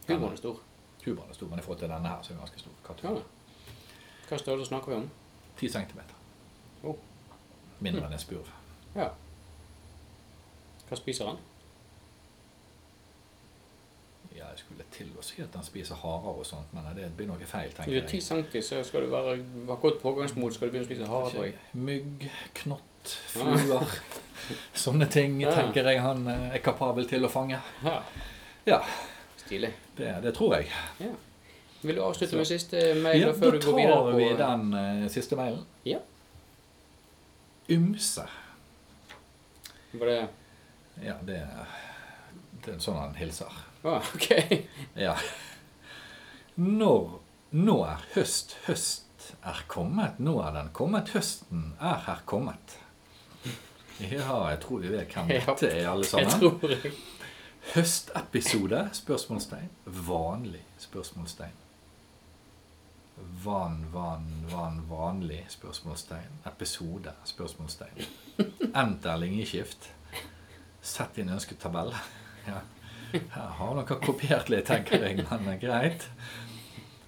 Humoren 0.09 0.33
er 0.33 0.37
stor. 0.37 0.61
Humoren 1.05 1.31
er 1.31 1.35
stor, 1.35 1.49
men 1.49 1.59
i 1.59 1.62
forhold 1.62 1.78
til 1.78 1.88
denne 1.88 2.09
her 2.09 2.23
så 2.23 2.33
er 2.33 2.37
den 2.37 2.45
ganske 2.45 2.59
stor. 2.59 2.73
Ja. 3.02 3.14
Hva 4.28 4.38
størrelse 4.38 4.69
snakker 4.69 4.93
vi 4.93 4.97
om? 4.97 5.11
10 5.59 5.69
centimeter. 5.69 6.14
Oh. 6.83 6.97
Mindre 7.81 8.07
enn 8.07 8.12
en 8.16 8.23
spurv. 8.23 8.50
Ja. 8.95 9.09
Hva 10.88 10.97
spiser 10.99 11.26
han? 11.31 11.38
Ja, 14.37 14.45
jeg 14.52 14.59
skulle 14.61 14.85
til 14.93 15.09
å 15.16 15.23
si 15.25 15.40
at 15.43 15.55
han 15.57 15.64
spiser 15.64 15.97
harer 16.02 16.37
og 16.43 16.45
sånt, 16.47 16.73
men 16.76 16.85
det 16.97 17.09
blir 17.16 17.28
noe 17.31 17.47
feil, 17.49 17.71
tenker 17.73 17.93
jeg. 17.93 18.02
du 18.02 18.05
er 18.05 18.11
ti 18.11 18.21
centi, 18.21 18.61
så 18.62 18.83
skal 18.85 19.07
du 19.07 19.12
være, 19.14 19.37
ha 19.71 19.76
godt 19.81 20.02
pågangsmot, 20.02 20.55
skal 20.55 20.69
du 20.69 20.75
begynne 20.75 20.87
å 20.87 20.90
spise 20.90 21.09
harer, 21.11 21.33
tror 21.33 21.47
jeg. 21.49 21.55
Mygg, 21.88 22.26
knott, 22.61 23.14
fluer. 23.33 23.95
Sånne 24.87 25.09
ting 25.11 25.38
Ja. 25.40 25.55
tenker 25.57 25.88
jeg 25.88 26.02
han 26.05 26.26
eh, 26.28 26.50
er 26.59 26.62
kapabel 26.64 27.09
til 27.09 27.25
å 27.25 27.31
fange. 27.33 27.59
Ja. 27.87 28.00
Ja, 28.66 28.81
Stilig. 29.40 29.73
det, 29.97 30.12
det 30.23 30.35
tror 30.37 30.57
jeg. 30.59 30.69
Ja. 31.00 31.14
Vil 31.87 31.95
du 31.97 32.02
avslutte 32.02 32.33
Så- 32.35 32.37
med 32.40 32.47
siste 32.50 32.81
mail 33.00 33.21
Ja, 33.23 33.33
før 33.33 33.57
du 33.57 33.61
går 33.62 33.76
videre 33.78 33.97
Da 33.97 34.11
tar 34.11 34.16
vi 34.19 34.28
den 34.43 35.05
uh, 35.05 35.09
siste 35.12 35.37
mailen. 35.38 35.64
Ja. 35.87 35.99
Ymse. 37.71 38.25
Var 39.97 40.07
det 40.11 40.19
Ja, 41.03 41.15
det, 41.26 41.41
det 42.65 42.75
er 42.75 42.81
sånn 42.83 42.97
han 43.00 43.15
hilser. 43.19 43.53
Ah, 43.87 44.03
ok. 44.15 44.31
Ja. 44.99 45.17
Når 46.57 47.21
Nå 47.57 47.76
er 47.87 48.00
høst, 48.17 48.57
høst 48.67 49.29
er 49.47 49.61
kommet. 49.71 50.19
Nå 50.21 50.35
er 50.43 50.53
den 50.57 50.73
kommet, 50.76 51.12
høsten 51.15 51.71
er 51.81 52.00
her 52.09 52.25
kommet. 52.29 52.75
Ja, 54.03 54.50
jeg 54.50 54.59
tror 54.65 54.83
vi 54.83 54.91
vet 54.93 55.15
hvem 55.15 55.31
dette 55.31 55.71
er, 55.71 55.87
alle 55.88 56.05
Jeg 56.05 56.11
sammen. 56.11 56.59
tror 56.61 56.75
jeg. 56.75 56.91
Høstepisode? 57.73 58.83
Spørsmålstegn. 58.99 59.71
Vanlig? 60.09 60.61
Spørsmålstegn. 60.83 61.55
Van, 63.45 63.79
van, 63.95 64.26
van, 64.53 64.83
vanlig? 64.91 65.45
Spørsmålstegn. 65.55 66.43
Episode? 66.50 67.15
Spørsmålstegn. 67.25 68.05
Enter 68.76 69.17
linjeskift. 69.23 69.88
Sett 70.87 71.19
inn 71.19 71.33
ønsket 71.35 71.61
tabell. 71.62 71.93
Ja. 72.47 72.61
Jeg 73.11 73.23
har 73.59 73.73
dere 73.75 73.97
kopiert 74.02 74.49
litt, 74.52 74.66
tenker 74.69 75.02
jeg, 75.02 75.23
men 75.43 75.57
greit. 75.59 76.05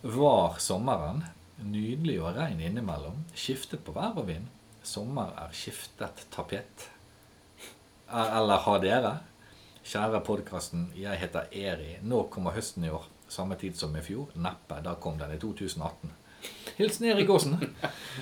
Var 0.02 0.56
sommeren. 0.62 1.20
Nydelig 1.62 2.16
og 2.23 2.37
regn 2.38 2.58
innimellom. 2.62 3.20
Skiftet 3.38 3.85
på 3.87 3.94
vær 3.94 4.16
og 4.18 4.26
vind. 4.30 4.47
Sommer 4.87 5.30
er 5.42 5.54
skiftet 5.54 6.25
tapet. 6.35 6.88
Er- 8.11 8.32
Eller 8.40 8.62
har 8.66 8.82
dere? 8.82 9.12
Kjære 9.88 10.20
podkasten, 10.26 10.88
jeg 10.99 11.18
heter 11.23 11.47
Eri. 11.54 11.97
Nå 12.02 12.25
kommer 12.35 12.54
høsten 12.56 12.87
i 12.87 12.90
år? 12.94 13.06
Samme 13.28 13.58
tid 13.61 13.76
som 13.78 13.94
i 13.99 14.02
fjor? 14.02 14.30
Neppe. 14.38 14.78
Da 14.85 14.94
kom 15.02 15.18
den 15.20 15.35
i 15.35 15.38
2018. 15.42 16.14
Hilsen 16.78 17.11
Erik 17.11 17.30
Aasen. 17.35 17.58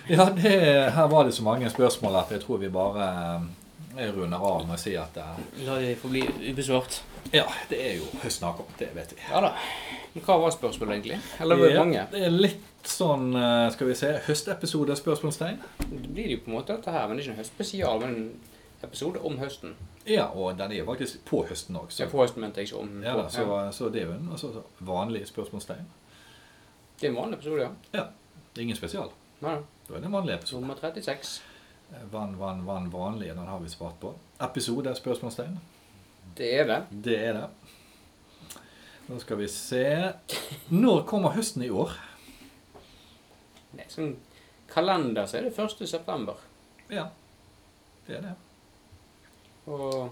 Ja, 0.08 0.28
det, 0.36 0.56
her 0.96 1.08
var 1.12 1.24
det 1.28 1.34
så 1.36 1.44
mange 1.48 1.68
spørsmål 1.70 2.16
at 2.24 2.32
jeg 2.36 2.44
tror 2.44 2.60
vi 2.64 2.68
bare 2.72 3.06
runder 3.96 4.38
av 4.38 4.64
med 4.66 4.76
å 4.76 4.80
si 4.80 4.94
at 4.98 5.16
eh, 5.16 5.38
La 5.66 5.76
det 5.80 5.96
få 6.00 6.08
bli 6.12 6.22
ubesvart. 6.50 7.00
ja, 7.32 7.46
det 7.70 7.78
er 7.82 7.94
jo 8.00 8.30
snakk 8.30 8.60
om. 8.60 8.66
Det 8.78 8.90
vet 8.94 9.12
vi. 9.16 9.20
Ja 9.30 9.40
da. 9.44 9.52
Men 10.14 10.24
hva 10.24 10.38
var 10.40 10.54
spørsmålet, 10.54 10.96
egentlig? 10.98 11.20
Eller 11.40 11.56
var 11.60 11.68
det 11.72 11.78
mange? 11.78 12.06
Det 12.12 12.24
er 12.26 12.30
litt 12.34 12.86
sånn, 12.86 13.30
eh, 13.36 13.70
skal 13.74 13.90
vi 13.90 13.96
se, 13.98 14.12
høstepisode, 14.28 14.96
spørsmålstegn. 14.96 15.58
Det 15.90 16.08
blir 16.08 16.30
jo 16.36 16.42
på 16.44 16.52
en 16.52 16.58
måte 16.58 16.76
dette 16.76 16.94
her, 16.94 17.08
men 17.08 17.16
det 17.18 17.24
er 17.24 17.30
ikke 17.30 17.36
en 17.36 17.42
høstspesial, 17.42 18.00
men 18.04 18.14
en 18.16 18.86
episode 18.86 19.20
om 19.26 19.38
høsten. 19.40 19.74
Ja, 20.06 20.28
og 20.30 20.56
den 20.60 20.70
er 20.72 20.82
jo 20.82 20.86
faktisk 20.86 21.24
på 21.26 21.42
høsten 21.48 21.76
òg. 21.80 21.90
Så 21.90 22.06
på 22.12 22.20
høsten 22.22 22.44
mente 22.44 22.62
jeg 22.62 22.70
ikke 22.70 22.82
om 22.84 23.00
Ja, 23.02 23.16
da, 23.18 23.26
så, 23.32 23.46
så 23.74 23.88
det 23.90 24.04
er 24.04 24.10
jo 24.12 24.18
en 24.20 24.28
altså, 24.36 24.52
vanlig 24.86 25.24
spørsmålstegn. 25.26 25.88
Det 27.00 27.08
er 27.08 27.10
en 27.10 27.18
vanlig 27.18 27.40
episode, 27.40 27.66
ja. 27.66 27.70
Ja, 27.92 28.04
det 28.54 28.60
er 28.60 28.68
ingen 28.68 28.78
spesial. 28.78 29.10
ja. 29.42 29.56
Da 29.86 29.94
er 29.94 30.00
det 30.02 30.08
en 30.08 30.16
vanlig 30.16 30.34
episode. 30.34 30.60
Nummer 30.64 30.74
36. 30.80 31.42
Vann, 32.10 32.38
vann, 32.38 32.64
vann, 32.66 32.90
vanlig, 32.90 33.28
den 33.28 33.46
har 33.46 33.60
vi 33.62 33.68
svart 33.70 34.00
på. 34.00 34.14
Episode, 34.42 34.94
spørsmålstegn. 34.94 35.58
Det 36.36 36.48
er 36.60 36.66
det. 36.66 36.80
Det 36.90 37.16
er 37.28 37.38
det. 37.38 37.46
Nå 39.06 39.18
skal 39.22 39.38
vi 39.38 39.48
se. 39.48 40.12
Når 40.74 41.04
kommer 41.06 41.36
høsten 41.36 41.62
i 41.62 41.70
år? 41.70 41.94
Nei, 43.76 43.86
sånn 43.92 44.16
kalender 44.70 45.28
så 45.30 45.38
er 45.38 45.46
det 45.46 45.54
1. 45.54 45.86
september. 45.86 46.40
Ja, 46.90 47.06
det 48.06 48.18
er 48.18 48.24
det. 48.26 48.34
Og 49.70 50.10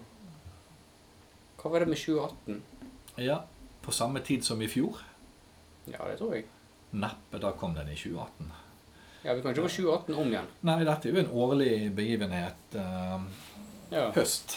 hva 1.59 1.73
var 1.73 1.83
det 1.83 1.91
med 1.91 1.99
2018? 1.99 2.63
Ja, 3.25 3.41
på 3.83 3.93
samme 3.95 4.23
tid 4.23 4.45
som 4.47 4.63
i 4.63 4.71
fjor. 4.71 5.03
Ja, 5.91 6.05
det 6.07 6.19
tror 6.21 6.37
jeg. 6.37 6.47
Neppe, 6.95 7.41
da 7.43 7.51
kom 7.59 7.75
den 7.75 7.91
i 7.91 7.99
2018. 7.99 8.53
Ja, 9.25 9.35
Vi 9.35 9.43
kan 9.43 9.51
ikke 9.55 9.63
få 9.65 9.69
2018 9.77 10.15
om 10.21 10.29
igjen. 10.33 10.47
Nei, 10.61 10.85
dette 10.85 11.09
er 11.09 11.13
jo 11.15 11.21
en 11.23 11.31
årlig 11.33 11.95
begivenhet. 11.97 12.75
Uh, 12.75 13.21
Ja. 13.91 14.11
høst. 14.13 14.57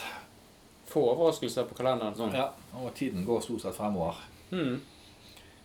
Få 0.88 1.04
overraskelser 1.14 1.64
på 1.70 1.76
kalenderen 1.76 2.16
sånn. 2.16 2.34
Ja, 2.36 2.50
og 2.76 2.94
tiden 2.96 3.26
går 3.28 3.42
stort 3.44 3.62
sett 3.62 3.76
fremover. 3.76 4.16
Mm. 4.52 4.80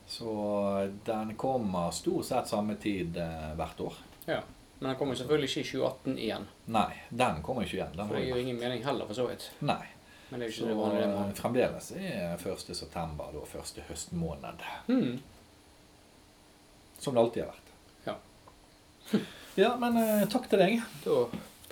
Så 0.07 0.91
den 1.07 1.35
kommer 1.37 1.91
stort 1.95 2.25
sett 2.29 2.49
samme 2.51 2.75
tid 2.77 3.17
uh, 3.17 3.55
hvert 3.59 3.81
år. 3.81 3.95
ja. 4.27 4.41
Men 4.83 4.89
den 4.91 4.99
kommer 4.99 5.15
selvfølgelig 5.15 5.49
ikke 5.49 5.61
i 5.61 5.65
2018 5.79 6.19
igjen. 6.19 6.47
Nei, 6.75 6.93
den 7.15 7.37
kommer 7.47 7.63
ikke 7.63 7.77
igjen. 7.77 7.93
Den 7.95 8.09
For 8.09 8.17
det 8.17 8.23
gir 8.25 8.33
jo 8.35 8.41
ingen 8.43 8.57
mening 8.59 8.81
heller, 8.85 9.07
for 9.07 9.15
så 9.15 9.29
vidt. 9.29 9.45
Nei. 9.63 9.85
Men 10.31 10.41
det 10.41 10.49
er 10.49 10.51
jo 10.51 10.55
Så 10.57 10.65
ikke 10.65 10.69
det 10.73 10.79
vanlige. 10.81 11.03
eh, 11.05 11.21
man- 11.21 11.35
fremdeles 11.39 11.91
er 11.93 12.37
1. 12.37 12.75
september 12.75 13.25
da 13.33 13.45
første 13.47 13.81
høstmåned. 13.89 14.59
Mm. 14.89 15.21
Som 16.99 17.15
det 17.15 17.21
alltid 17.23 17.43
har 17.45 17.53
vært. 17.53 17.62
Ja. 19.55 19.77
Men 19.81 19.97
eh, 20.01 20.27
takk 20.33 20.47
til 20.49 20.59
deg, 20.63 20.79
Da 21.05 21.17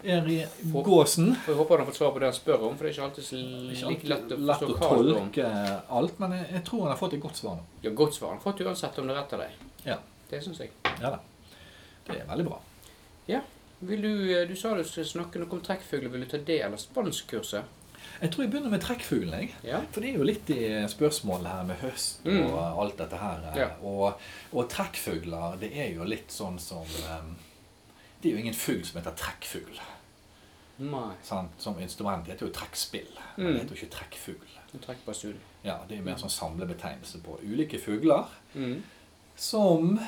Eri 0.03 0.39
Gåsen. 0.73 1.35
får 1.45 1.53
jeg 1.53 1.59
håpe 1.59 1.75
han 1.75 1.83
har 1.83 1.89
fått 1.91 1.99
svar 2.01 2.13
på 2.15 2.21
det 2.23 2.29
han 2.31 2.37
spør 2.37 2.63
om, 2.71 2.77
for 2.77 2.87
det 2.87 2.91
er 2.91 2.95
ikke 2.97 3.07
alltid 3.09 3.25
så 3.27 3.91
like 3.91 4.09
lett 4.09 4.31
å 4.33 4.39
lett 4.41 4.63
forstå 4.63 4.69
å 4.71 4.79
hva 4.79 4.89
han 4.89 5.03
spør 5.03 5.11
om. 5.11 5.27
tolke 5.31 5.51
alt, 6.01 6.19
men 6.23 6.33
jeg, 6.39 6.47
jeg 6.55 6.65
tror 6.71 6.81
han 6.87 6.93
har 6.95 7.01
fått 7.01 7.17
et 7.19 7.21
godt 7.25 7.37
svar 7.41 7.59
nå. 7.59 7.67
Ja, 7.85 7.91
godt 8.01 8.17
svar. 8.17 8.29
Han 8.33 8.41
har 8.41 8.47
fått 8.47 8.63
uansett 8.65 8.99
om 9.03 9.11
det 9.11 9.15
er 9.17 9.21
rett 9.21 9.35
av 9.37 9.43
deg. 9.45 9.67
Ja. 9.85 9.99
Det 10.31 10.41
syns 10.45 10.61
jeg. 10.63 10.71
Ja 11.03 11.11
da. 11.17 11.21
Det 12.07 12.17
er 12.21 12.29
veldig 12.31 12.47
bra. 12.49 12.61
Vil 13.81 14.03
du, 14.05 14.13
eh, 14.37 14.47
du 14.49 14.57
sa 14.57 14.75
du 14.77 14.83
skulle 14.85 15.09
snakke 15.09 15.41
noe 15.41 15.53
om 15.57 15.61
trekkfugler. 15.65 16.11
Vil 16.13 16.25
du 16.27 16.31
ta 16.33 16.39
det 16.45 16.59
eller 16.67 16.77
spanskkurset? 16.81 17.65
Jeg 18.21 18.31
tror 18.33 18.43
jeg 18.45 18.51
begynner 18.53 18.71
med 18.71 18.81
trekkfuglen. 18.83 19.51
Ja. 19.65 19.81
For 19.93 20.01
det 20.01 20.11
er 20.11 20.19
jo 20.19 20.25
litt 20.29 20.51
i 20.51 20.87
spørsmålet 20.89 21.47
her 21.51 21.63
med 21.65 21.77
høst 21.81 22.27
og 22.27 22.33
Mm. 22.33 22.57
alt 22.83 22.99
dette 22.99 23.17
her. 23.17 23.41
Ja. 23.57 23.69
Og, 23.83 24.21
og 24.53 24.69
trekkfugler, 24.69 25.57
det 25.61 25.71
er 25.77 25.95
jo 25.95 26.05
litt 26.05 26.29
sånn 26.31 26.59
som 26.61 26.83
eh, 26.85 27.23
Det 28.23 28.29
er 28.29 28.33
jo 28.37 28.39
ingen 28.43 28.55
fugl 28.55 28.85
som 28.85 29.01
heter 29.01 29.17
trekkfugl. 29.17 29.81
Som 31.59 31.79
instrument 31.81 32.25
det 32.27 32.33
heter 32.35 32.47
jo 32.47 32.53
trekkspill. 32.53 33.09
Men 33.37 33.47
Mm. 33.47 33.53
det 33.53 33.61
heter 33.63 33.77
jo 33.77 33.81
ikke 33.87 33.97
trekkfugl. 33.97 34.47
Trekk 34.81 35.05
på 35.07 35.15
studie. 35.15 35.41
Ja, 35.65 35.79
Det 35.89 35.95
er 35.95 35.99
jo 35.99 36.05
mer 36.05 36.15
sånn 36.17 36.31
samlebetegnelse 36.31 37.23
på 37.23 37.39
ulike 37.43 37.79
fugler 37.79 38.27
Mm. 38.55 38.83
som 39.37 39.99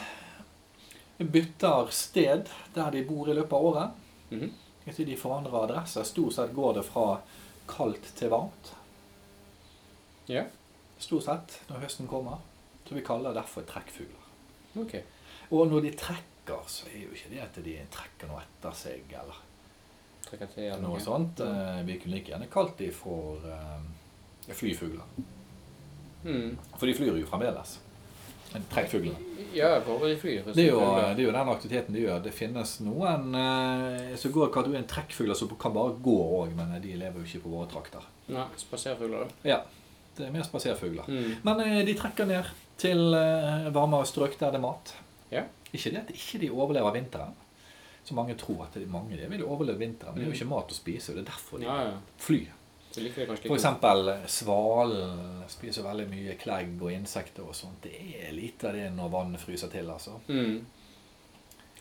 bytter 1.19 1.91
sted 1.91 2.49
der 2.75 2.91
de 2.91 3.03
bor 3.05 3.29
i 3.31 3.35
løpet 3.35 3.53
av 3.53 3.65
året. 3.65 3.91
Mm. 4.31 4.51
De 4.97 5.17
forandrer 5.17 5.63
adresse. 5.65 6.05
Stort 6.05 6.33
sett 6.35 6.55
går 6.55 6.75
det 6.75 6.85
fra 6.85 7.21
kaldt 7.71 8.09
til 8.19 8.31
varmt. 8.33 8.73
Ja. 10.31 10.45
Stort 11.03 11.27
sett 11.27 11.57
når 11.69 11.83
høsten 11.85 12.09
kommer. 12.11 12.39
Så 12.87 12.95
vi 12.97 13.05
kaller 13.07 13.31
det 13.33 13.43
derfor 13.43 13.65
trekkfugler. 13.69 14.29
Ok. 14.83 14.97
Og 15.53 15.69
når 15.71 15.85
de 15.87 15.91
trekker, 15.99 16.63
så 16.69 16.89
er 16.91 17.05
jo 17.05 17.13
ikke 17.15 17.31
det 17.33 17.41
at 17.45 17.59
de 17.65 17.77
trekker 17.93 18.31
noe 18.31 18.43
etter 18.43 18.75
seg, 18.77 19.13
eller 19.23 19.41
Trekker 20.23 20.49
til 20.55 20.65
eller 20.69 20.81
noe 20.87 21.01
sånt. 21.03 21.41
Eh, 21.45 21.81
Vi 21.87 21.97
kunne 22.01 22.15
like 22.17 22.31
gjerne 22.33 22.47
kalt 22.51 22.77
de 22.79 22.89
for 22.95 23.43
eh, 23.45 24.53
flyfugler. 24.55 25.05
Mm. 26.25 26.55
For 26.79 26.87
de 26.87 26.95
flyr 26.95 27.19
jo 27.19 27.27
fremdeles. 27.29 27.75
Trekkfuglene. 28.73 29.19
Ja, 29.53 29.69
flyr. 29.85 30.47
Det 30.47 30.63
er, 30.65 30.71
jo, 30.71 30.81
det 31.13 31.21
er 31.21 31.27
jo 31.27 31.33
den 31.35 31.51
aktiviteten 31.53 31.95
de 31.97 32.05
gjør. 32.07 32.23
Det 32.25 32.33
finnes 32.33 32.73
noen 32.85 33.35
eh, 33.37 34.15
som 34.21 34.33
går 34.33 34.49
kategorien 34.55 34.87
trekkfugler 34.89 35.37
som 35.37 35.51
kan 35.61 35.75
bare 35.75 35.93
gå 36.01 36.17
òg, 36.41 36.55
men 36.57 36.73
de 36.81 36.95
lever 36.97 37.21
jo 37.21 37.27
ikke 37.29 37.43
på 37.45 37.53
våre 37.53 37.69
trakter. 37.73 38.07
Nei, 38.33 38.47
spaserfugler, 38.61 39.27
da. 39.27 39.51
Ja, 39.51 39.59
det 40.17 40.27
er 40.29 40.33
mer 40.35 40.47
spaserfugler. 40.49 41.09
Mm. 41.09 41.35
Men 41.45 41.61
eh, 41.67 41.83
de 41.89 41.97
trekker 42.01 42.29
ned 42.29 42.49
til 42.81 43.13
eh, 43.19 43.69
varmere 43.75 44.09
strøk 44.09 44.39
der 44.41 44.55
det 44.55 44.61
er 44.63 44.65
mat. 44.65 44.95
Ja. 45.33 45.45
Ikke 45.73 45.93
det 45.93 46.03
at 46.07 46.15
ikke 46.17 46.41
de 46.47 46.51
overlever 46.53 46.97
vinteren. 46.97 47.37
Så 48.05 48.17
mange 48.19 48.35
tror 48.41 48.65
at 48.67 48.75
de, 48.81 48.87
mange 48.91 49.17
de 49.21 49.29
vil 49.31 49.45
overleve 49.45 49.79
vinteren, 49.79 50.17
men 50.17 50.25
det 50.25 50.31
er 50.31 50.33
jo 50.33 50.41
ikke 50.41 50.51
mat 50.55 50.73
å 50.73 50.77
spise. 50.77 51.13
og 51.13 51.21
Det 51.21 51.27
er 51.27 51.31
derfor 51.31 51.61
de 51.63 51.69
Ja, 51.69 51.77
ja. 51.93 51.95
flyr. 52.19 52.49
For 52.93 53.55
eksempel 53.57 54.09
eh, 54.13 54.29
svalen 54.29 55.43
spiser 55.49 55.87
veldig 55.87 56.07
mye 56.11 56.37
klegg 56.41 56.77
og 56.83 56.93
insekter 56.93 57.47
og 57.49 57.57
sånt. 57.57 57.87
Det 57.87 58.19
er 58.21 58.35
lite 58.37 58.69
av 58.69 58.77
det 58.77 58.89
når 58.93 59.13
vannet 59.13 59.41
fryser 59.41 59.73
til, 59.73 59.89
altså. 59.91 60.19
Mm. 60.29 60.61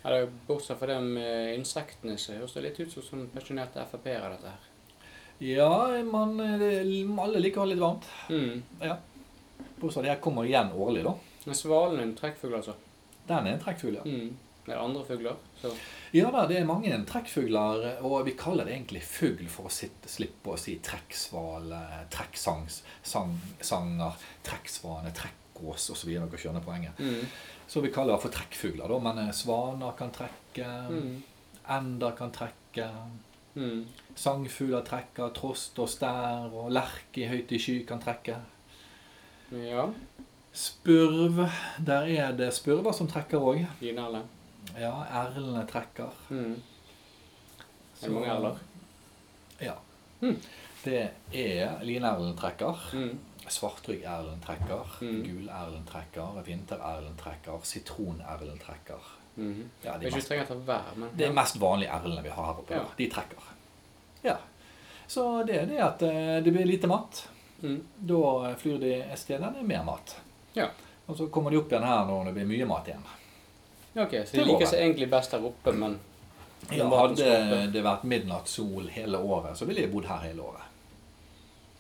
Ja, 0.01 0.09
det 0.09 0.19
er 0.21 0.29
Bortsett 0.47 0.79
fra 0.79 0.89
det 0.89 0.99
med 1.05 1.55
insektene, 1.59 2.17
så 2.17 2.37
høres 2.37 2.55
det 2.57 2.63
litt 2.65 2.79
ut 2.79 2.93
som 2.93 3.05
sånn 3.05 3.27
pensjonerte 3.33 3.83
Frp-ere, 3.91 4.31
dette 4.33 4.53
her. 4.53 4.69
Ja, 5.41 5.73
man, 6.05 6.37
det, 6.61 6.71
alle 7.21 7.41
liker 7.41 7.61
å 7.61 7.65
ha 7.65 7.69
litt 7.71 7.81
varmt. 7.81 8.07
Mm. 8.29 8.61
Ja. 8.81 8.95
Bortsett 9.81 9.99
fra 9.99 10.05
det 10.05 10.13
her 10.15 10.23
kommer 10.23 10.47
igjen 10.47 10.71
årlig, 10.73 11.03
da. 11.05 11.17
Men 11.45 11.57
svalen 11.57 11.99
er 11.99 12.07
en 12.07 12.15
trekkfugl, 12.17 12.55
altså. 12.61 12.77
Den 13.27 13.47
er 13.49 13.57
en 13.57 13.61
trekkfugl, 13.61 13.99
ja. 13.99 14.05
Mm. 14.05 14.31
Det 14.65 14.73
er 14.75 14.79
andre 14.79 15.03
fugler, 15.05 15.35
så 15.61 15.71
Ja 16.13 16.29
da, 16.31 16.43
det 16.47 16.57
er 16.59 16.65
mange 16.69 16.91
trekkfugler, 17.07 17.97
og 18.05 18.25
vi 18.27 18.31
kaller 18.37 18.65
det 18.67 18.73
egentlig 18.75 19.01
fugl 19.03 19.47
for 19.49 19.65
å 19.65 19.71
sitte, 19.73 20.07
slippe 20.11 20.51
å 20.53 20.57
si 20.59 20.75
trekksvale, 20.83 21.79
trekksanger, 22.13 24.13
trekksvane, 24.43 25.11
trekkås 25.15 25.89
osv. 25.95 26.11
Dere 26.13 26.37
skjønner 26.37 26.61
poenget. 26.65 26.99
mm. 26.99 27.25
Så 27.71 27.79
vi 27.81 27.89
kaller 27.93 28.17
det 28.17 28.21
for 28.25 28.33
trekkfugler, 28.35 28.87
da. 28.91 28.97
Men 28.99 29.17
eh, 29.27 29.31
svaner 29.33 29.93
kan 29.97 30.11
trekke, 30.11 30.67
Mm. 30.89 31.21
ender 31.69 32.11
kan 32.17 32.31
trekke, 32.31 32.89
Mm. 33.55 33.85
sangfugler 34.15 34.83
trekker, 34.85 35.33
trost 35.33 35.79
og 35.79 35.87
stær 35.89 36.51
og 36.53 36.71
lerke 36.71 37.17
i 37.23 37.27
høyt 37.27 37.51
i 37.51 37.57
sky 37.59 37.85
kan 37.87 37.99
trekke. 38.01 38.35
Ja. 39.51 39.89
Spurv, 40.53 41.49
der 41.79 42.03
er 42.07 42.31
det 42.33 42.53
spurver 42.53 42.93
som 42.93 43.07
trekker 43.07 43.39
òg. 43.39 43.65
Linerle. 43.81 44.23
Ja, 44.79 45.05
erlene 45.23 45.65
trekker. 45.69 46.13
Mm. 46.29 46.61
Er 48.01 48.07
det 48.07 48.11
mange 48.13 48.27
erler? 48.33 48.59
Ja. 49.61 49.75
Mm. 50.21 50.37
Det 50.83 51.01
er 51.33 51.83
linerlen 51.85 52.35
trekker. 52.37 52.77
Mm. 52.93 53.19
Svartryggerlen 53.47 54.39
trekker. 54.45 54.95
Mm. 55.01 55.23
Gulerlen 55.25 55.83
trekker. 55.89 56.41
Vintererlen 56.45 57.17
trekker. 57.19 57.59
Sitronerlen 57.63 58.57
trekker. 58.61 59.11
Mm. 59.35 59.69
Ja, 59.83 59.97
de 59.97 60.11
mest, 60.11 60.27
trenger 60.27 60.45
ta 60.45 60.55
hver, 60.55 60.89
men 60.99 61.11
det 61.15 61.29
er 61.29 61.35
mest 61.35 61.55
vanlige 61.61 61.91
erlene 61.95 62.23
vi 62.25 62.33
har 62.33 62.49
her 62.49 62.63
oppe. 62.63 62.75
Ja. 62.75 62.87
De 62.97 63.07
trekker. 63.09 63.51
Ja. 64.25 64.37
Så 65.07 65.43
det 65.47 65.55
er 65.61 65.69
det 65.69 65.79
at 65.83 66.03
eh, 66.07 66.37
det 66.43 66.51
blir 66.51 66.67
lite 66.67 66.87
mat. 66.87 67.27
mm. 67.61 67.79
Da 67.97 68.53
flyr 68.59 68.77
de 68.79 68.93
et 69.01 69.19
sted 69.19 69.39
der 69.41 69.53
det 69.55 69.63
er 69.63 69.67
mer 69.67 69.83
mat. 69.87 70.15
Ja. 70.53 70.67
Og 71.07 71.17
så 71.17 71.27
kommer 71.27 71.51
de 71.51 71.59
opp 71.59 71.71
igjen 71.71 71.87
her 71.87 72.05
når 72.07 72.29
det 72.29 72.33
blir 72.37 72.49
mye 72.49 72.67
mat 72.69 72.87
igjen. 72.87 73.03
Ok, 73.95 74.13
så 74.25 74.37
de 74.37 74.45
liker 74.47 74.65
seg 74.69 74.79
egentlig 74.85 75.09
best 75.11 75.31
her 75.35 75.43
oppe, 75.45 75.73
men 75.75 75.99
Ja, 76.71 76.85
hadde 76.93 77.71
det 77.73 77.81
vært 77.83 78.03
midnattssol 78.07 78.87
hele 78.93 79.17
året, 79.19 79.57
så 79.57 79.65
ville 79.67 79.81
jeg 79.81 79.91
bodd 79.91 80.05
her 80.07 80.21
hele 80.29 80.41
året. 80.45 80.67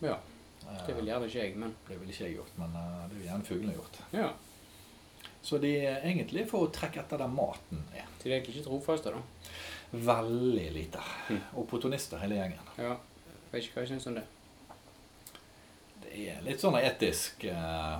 Ja. 0.01 0.17
Eh, 0.65 0.85
Det 0.87 0.95
ville 0.97 1.11
gjerne 1.11 1.27
ikke 1.29 1.39
jeg, 1.43 1.55
men 1.57 1.75
Det 1.87 1.99
ville 1.99 2.11
ikke 2.11 2.25
jeg 2.25 2.35
gjort, 2.35 2.55
men 2.57 2.75
eh, 2.75 3.03
det 3.09 3.15
ville 3.17 3.29
gjerne 3.29 3.45
fuglene 3.45 3.73
gjort. 3.77 4.01
ja. 4.13 4.31
Så 5.43 5.57
de 5.57 5.71
er 5.85 6.03
egentlig 6.05 6.43
for 6.49 6.67
å 6.67 6.71
trekke 6.71 6.99
etter 7.01 7.17
der 7.17 7.27
maten 7.27 7.79
er. 7.97 8.05
De 8.21 8.29
er 8.29 8.35
egentlig 8.35 8.59
ikke 8.59 8.67
trofaste, 8.67 9.09
da. 9.09 9.21
Veldig 9.91 10.67
lite. 10.75 10.99
Mm. 11.29 11.39
Opportunister 11.57 12.21
hele 12.21 12.35
gjengen. 12.37 12.67
Ja. 12.77 12.91
Jeg 12.91 13.51
Vet 13.51 13.63
ikke 13.65 13.73
hva 13.79 13.81
jeg 13.87 13.89
syns 13.95 14.05
om 14.11 14.19
det. 14.19 14.23
Det 16.03 16.27
er 16.29 16.43
litt 16.45 16.61
sånn 16.61 16.77
etisk 16.77 17.45
uh... 17.49 17.97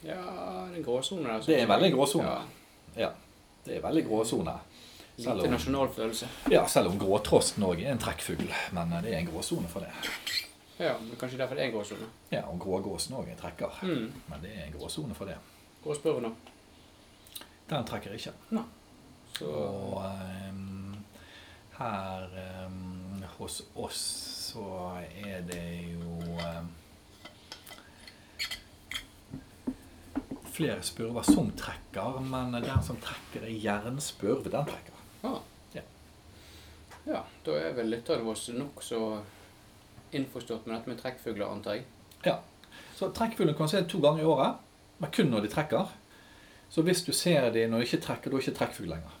Ja, 0.00 0.16
det 0.16 0.72
er 0.72 0.78
en 0.78 0.86
gråsone 0.86 1.26
der. 1.28 1.44
Det 1.44 1.58
er 1.58 1.66
en 1.66 1.72
veldig 1.74 1.92
gråsone. 1.92 2.24
Ja. 2.24 2.40
Ja, 3.04 3.10
det 3.68 3.78
er 3.78 3.84
veldig 3.84 4.04
gråsone. 4.08 4.54
Lite 5.18 5.32
om, 5.34 5.50
nasjonalfølelse. 5.50 6.28
ja, 6.50 6.62
selv 6.70 6.92
om 6.92 6.98
gråtrosten 6.98 7.64
òg 7.66 7.80
er 7.82 7.90
en 7.92 7.98
trekkfugl. 8.02 8.46
Men 8.76 8.92
eh, 8.92 9.02
det 9.02 9.14
er 9.14 9.22
en 9.22 9.30
gråsone 9.32 9.70
for 9.70 9.82
det. 9.82 9.90
Ja, 10.78 10.92
men 11.02 11.16
kanskje 11.18 11.40
derfor 11.40 11.58
det 11.58 11.64
er 11.64 11.72
en 11.72 11.74
gråsone. 11.74 12.06
Ja, 12.30 12.44
Og 12.46 12.60
grågåsen 12.62 13.16
òg 13.18 13.26
er 13.26 13.34
en 13.34 13.40
trekker. 13.40 13.80
Mm. 13.82 14.12
Men 14.30 14.44
det 14.44 14.52
er 14.54 14.68
en 14.68 14.76
gråsone 14.78 15.14
for 15.18 15.26
det. 15.26 15.34
Gråspurven 15.82 16.28
da. 16.28 16.34
Den 17.70 17.88
trekker 17.88 18.14
ikke. 18.14 18.32
Så 19.38 19.46
Og 19.46 20.04
um, 20.50 20.96
her 21.78 22.28
um, 22.66 23.24
hos 23.38 23.62
oss 23.74 23.98
så 24.48 24.64
er 25.24 25.42
det 25.46 25.66
jo 25.92 26.18
ehm, 26.42 26.70
flere 30.58 30.82
spurver 30.86 31.22
som 31.26 31.50
trekker, 31.58 32.18
men 32.26 32.52
den 32.58 32.82
som 32.84 32.98
trekker, 33.02 33.46
er 33.46 33.54
jernspurv. 33.62 34.44
Den 34.50 34.66
trekker. 34.68 34.98
ah. 35.28 35.38
Ja. 35.76 35.82
ja, 37.06 37.22
da 37.46 37.56
er 37.60 37.76
vel 37.76 37.92
lytterne 37.92 38.26
våre 38.26 38.56
nokså 38.58 39.00
innforstått 40.16 40.66
med 40.66 40.76
dette 40.78 40.90
med 40.90 41.00
trekkfugler, 41.02 41.46
antar 41.52 41.78
jeg. 41.78 41.84
Ja. 42.24 42.38
Så 42.96 43.10
trekkfuglene 43.14 43.56
kan 43.58 43.70
se 43.70 43.82
to 43.86 44.00
ganger 44.02 44.24
i 44.24 44.28
året, 44.28 44.58
men 44.98 45.12
kun 45.14 45.30
når 45.30 45.44
de 45.46 45.52
trekker. 45.52 45.90
Så 46.72 46.82
hvis 46.84 47.04
du 47.06 47.12
ser 47.16 47.50
de 47.54 47.66
når 47.68 47.80
de 47.84 47.88
ikke 47.88 48.02
trekker, 48.04 48.30
da 48.32 48.36
er 48.36 48.40
det 48.40 48.48
ikke 48.48 48.58
trekkfugl 48.58 48.90
lenger. 48.92 49.14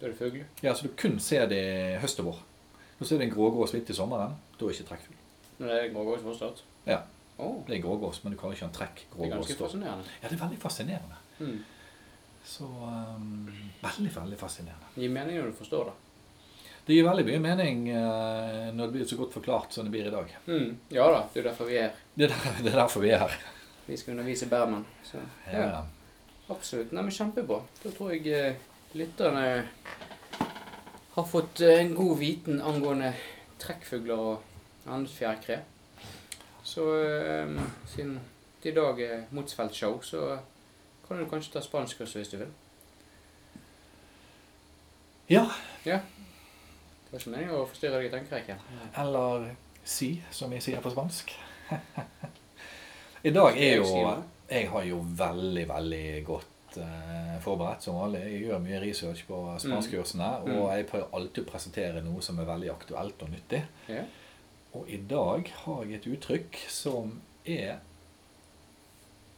Da 0.00 0.06
er 0.06 0.14
det 0.14 0.18
fugl. 0.18 0.40
Ja, 0.62 0.72
Så 0.74 0.88
du 0.88 0.94
kun 0.98 1.18
ser 1.22 1.46
de 1.50 1.60
høst 2.02 2.18
og 2.22 2.30
vår. 2.32 2.40
Så 2.98 3.08
ser 3.08 3.18
du 3.20 3.26
en 3.26 3.34
grågås 3.34 3.74
midt 3.74 3.90
i 3.90 3.96
sommeren, 3.96 4.34
da 4.58 4.64
er 4.64 4.70
det 4.72 4.78
ikke 4.78 4.88
trekkfugl. 4.88 5.20
Når 5.58 5.70
det 5.70 5.76
er 5.82 5.92
grågrå 5.94 6.16
fortsatt. 6.22 6.64
Ja. 6.86 7.02
Å, 7.36 7.50
Det 7.66 7.76
er 7.76 7.82
grågås, 7.82 8.20
men 8.22 8.34
du 8.34 8.38
kaller 8.38 8.54
ikke 8.54 8.68
en 8.68 8.74
trekk. 8.74 9.06
Grågås, 9.10 9.20
det 9.20 9.26
er 9.26 9.36
ganske 9.36 9.56
fascinerende. 9.58 10.12
Ja, 10.20 10.28
det 10.28 10.36
er 10.36 10.42
veldig 10.44 10.58
fascinerende. 10.62 11.20
Mm. 11.40 11.56
Så 12.44 12.64
um, 12.64 13.48
Veldig, 13.82 14.10
veldig 14.14 14.38
fascinerende. 14.38 14.90
Det 14.94 15.02
Gir 15.02 15.14
mening 15.14 15.40
når 15.40 15.50
du 15.50 15.58
forstår 15.58 15.90
det. 15.90 15.94
Det 16.84 16.98
gir 16.98 17.06
veldig 17.06 17.24
mye 17.24 17.40
mening 17.40 17.78
uh, 17.96 18.68
når 18.76 18.82
det 18.82 18.92
blir 18.92 19.06
så 19.08 19.16
godt 19.16 19.32
forklart 19.38 19.72
som 19.72 19.86
det 19.86 19.94
blir 19.94 20.10
i 20.10 20.12
dag. 20.12 20.34
Mm. 20.46 20.74
Ja 20.92 21.08
da, 21.08 21.22
det 21.32 21.40
er 21.40 21.48
derfor 21.48 21.70
vi 21.70 21.78
er. 21.80 21.94
Det 22.14 22.28
er, 22.28 22.34
der, 22.34 22.58
det 22.60 22.72
er 22.74 22.80
derfor 22.82 23.04
vi 23.04 23.12
er 23.16 23.24
her. 23.24 23.36
Vi 23.86 23.96
skal 23.96 24.14
undervise 24.14 24.48
Berman. 24.52 24.84
Så, 25.04 25.22
ja. 25.48 25.64
Ja. 25.64 25.82
Absolutt. 26.52 26.92
Nei, 26.92 27.06
men 27.06 27.16
Kjempebra. 27.16 27.62
Da 27.80 27.92
tror 27.96 28.12
jeg 28.12 28.28
uh, 28.28 28.66
lytterne 29.00 29.46
har 31.16 31.30
fått 31.30 31.64
uh, 31.64 31.72
en 31.72 31.94
god 31.96 32.18
viten 32.20 32.60
angående 32.60 33.14
trekkfugler 33.64 34.28
og 34.28 34.84
annet 34.84 35.16
fjærkre. 35.16 35.62
Så 36.64 36.84
eh, 37.04 37.56
siden 37.92 38.18
det 38.62 38.70
i 38.72 38.74
dag 38.74 39.00
er 39.04 39.24
Motsfeldt-show, 39.36 39.98
så 40.02 40.38
kan 41.08 41.18
du 41.20 41.26
kanskje 41.28 41.52
ta 41.52 41.60
spanskkurs 41.60 42.14
hvis 42.16 42.30
du 42.32 42.38
vil. 42.40 42.52
ja. 45.28 45.44
ja. 45.84 45.98
Det 47.04 47.12
var 47.12 47.20
ikke 47.20 47.30
meningen 47.30 47.54
å 47.60 47.66
forstyrre 47.70 48.00
deg 48.00 48.08
i 48.08 48.12
tenkerekken. 48.14 48.62
Eller 48.98 49.44
si, 49.86 50.08
som 50.34 50.50
vi 50.50 50.58
sier 50.64 50.80
på 50.82 50.90
spansk. 50.90 51.30
I 53.28 53.30
dag 53.32 53.56
er 53.60 53.76
jo 53.78 53.86
Jeg 54.50 54.66
har 54.72 54.84
jo 54.88 54.98
veldig, 55.16 55.62
veldig 55.70 56.02
godt 56.26 56.76
eh, 56.82 57.36
forberedt 57.44 57.86
som 57.86 57.96
vanlig. 58.00 58.24
Jeg 58.32 58.42
gjør 58.48 58.64
mye 58.66 58.80
research 58.82 59.22
på 59.28 59.38
spanskkursene, 59.62 60.32
Mm. 60.44 60.56
og 60.58 60.66
jeg 60.74 60.88
prøver 60.90 61.14
alltid 61.20 61.44
å 61.46 61.50
presentere 61.52 62.02
noe 62.04 62.20
som 62.22 62.40
er 62.42 62.48
veldig 62.50 62.72
aktuelt 62.74 63.22
og 63.24 63.30
nyttig. 63.32 63.62
Ja. 63.88 64.02
Og 64.74 64.88
i 64.90 64.96
dag 65.10 65.52
har 65.64 65.82
jeg 65.84 65.94
et 66.00 66.06
uttrykk 66.16 66.56
som 66.68 67.20
er 67.46 67.76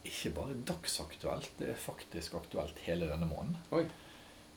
ikke 0.07 0.31
bare 0.37 0.55
dagsaktuelt, 0.67 1.49
det 1.59 1.69
er 1.73 1.79
faktisk 1.81 2.33
aktuelt 2.39 2.77
hele 2.87 3.09
denne 3.11 3.27
måneden. 3.27 3.57
Oi. 3.75 3.83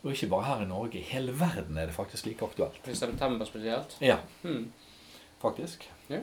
Og 0.03 0.13
ikke 0.15 0.29
bare 0.33 0.47
her 0.47 0.63
i 0.65 0.69
Norge, 0.71 0.99
i 1.01 1.03
hele 1.11 1.35
verden 1.41 1.77
er 1.77 1.87
det 1.91 1.95
faktisk 1.95 2.27
like 2.27 2.45
aktuelt. 2.47 2.79
I 2.89 2.95
september 2.95 3.45
spesielt. 3.45 3.97
Ja, 4.01 4.17
Hmm. 4.43 4.73
faktisk. 5.43 5.91
Ja. 6.09 6.21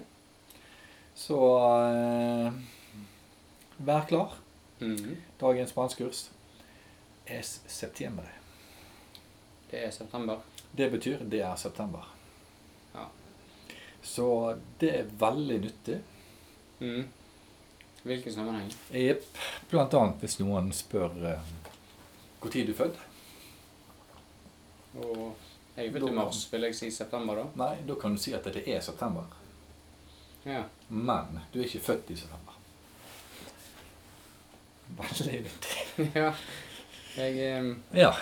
Så 1.16 1.38
eh, 1.92 2.54
vær 3.78 4.06
klar. 4.10 4.38
Mhm. 4.80 5.18
Dagens 5.42 5.70
spanskkurs 5.70 6.32
es 7.28 7.62
septiembre. 7.68 8.26
Det 9.72 9.86
er 9.86 9.92
september. 9.92 10.38
Det 10.78 10.92
betyr 10.92 11.18
det 11.30 11.42
er 11.42 11.56
september. 11.56 12.14
Så 14.08 14.56
det 14.80 14.92
er 15.02 15.10
veldig 15.20 15.60
nyttig. 15.66 15.98
Mm. 16.80 17.08
Hvilken 18.08 18.34
sammenheng? 18.34 18.72
Jepp. 18.96 19.26
Blant 19.70 19.94
annet 20.00 20.24
hvis 20.24 20.38
noen 20.40 20.72
spør 20.76 21.18
uh, 21.26 21.50
tid 22.48 22.70
du 22.70 22.72
er 22.72 22.78
født. 22.78 23.02
Og 24.98 25.20
jeg 25.76 25.90
er 25.90 25.92
født 25.92 26.08
i 26.10 26.16
mars, 26.16 26.46
vil 26.54 26.68
jeg 26.70 26.78
si 26.78 26.92
september 26.94 27.42
da. 27.42 27.48
Nei, 27.60 27.74
da 27.90 27.98
kan 28.00 28.16
du 28.16 28.22
si 28.22 28.34
at 28.38 28.48
det 28.48 28.64
er 28.64 28.80
september. 28.86 29.28
Ja. 30.48 30.64
Men 30.88 31.42
du 31.52 31.60
er 31.60 31.68
ikke 31.68 31.84
født 31.90 32.14
i 32.16 32.18
september. 32.22 32.56
Veldig 35.02 35.42
nyttig. 35.50 35.84
ja. 36.22 36.32
Jeg, 37.18 37.60
um... 37.60 37.74
Ja. 37.94 38.14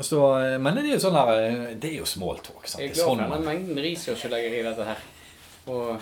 Så, 0.00 0.18
eh, 0.40 0.58
men 0.58 0.74
det 0.78 0.86
er 0.86 0.94
jo 0.94 1.00
sånn 1.04 1.16
her 1.18 1.30
eh, 1.42 1.74
Det 1.76 1.90
er 1.90 1.98
jo 2.00 2.06
small 2.08 2.38
talk. 2.40 2.64
Sant? 2.68 2.80
jeg 2.80 2.90
er 2.90 2.94
glad 2.94 3.04
sånn 3.04 3.20
for 3.26 3.34
den 3.36 3.44
mengden 3.48 3.82
research 3.84 4.22
jeg 4.24 4.32
legger 4.32 4.56
i 4.58 4.62
dette 4.70 4.86
her. 4.88 5.02
Og 5.72 6.00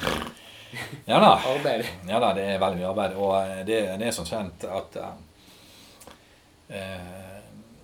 ja 1.11 1.19
da. 1.19 1.33
arbeid. 1.55 1.83
Ja 2.09 2.21
da, 2.23 2.29
det 2.37 2.45
er 2.53 2.61
veldig 2.63 2.79
mye 2.81 2.91
arbeid. 2.93 3.17
Og 3.19 3.35
eh, 3.41 3.63
det, 3.67 3.81
det 3.99 4.07
er 4.07 4.15
sånn 4.15 4.29
kjent 4.31 4.65
at 4.71 5.01
eh, 6.71 7.37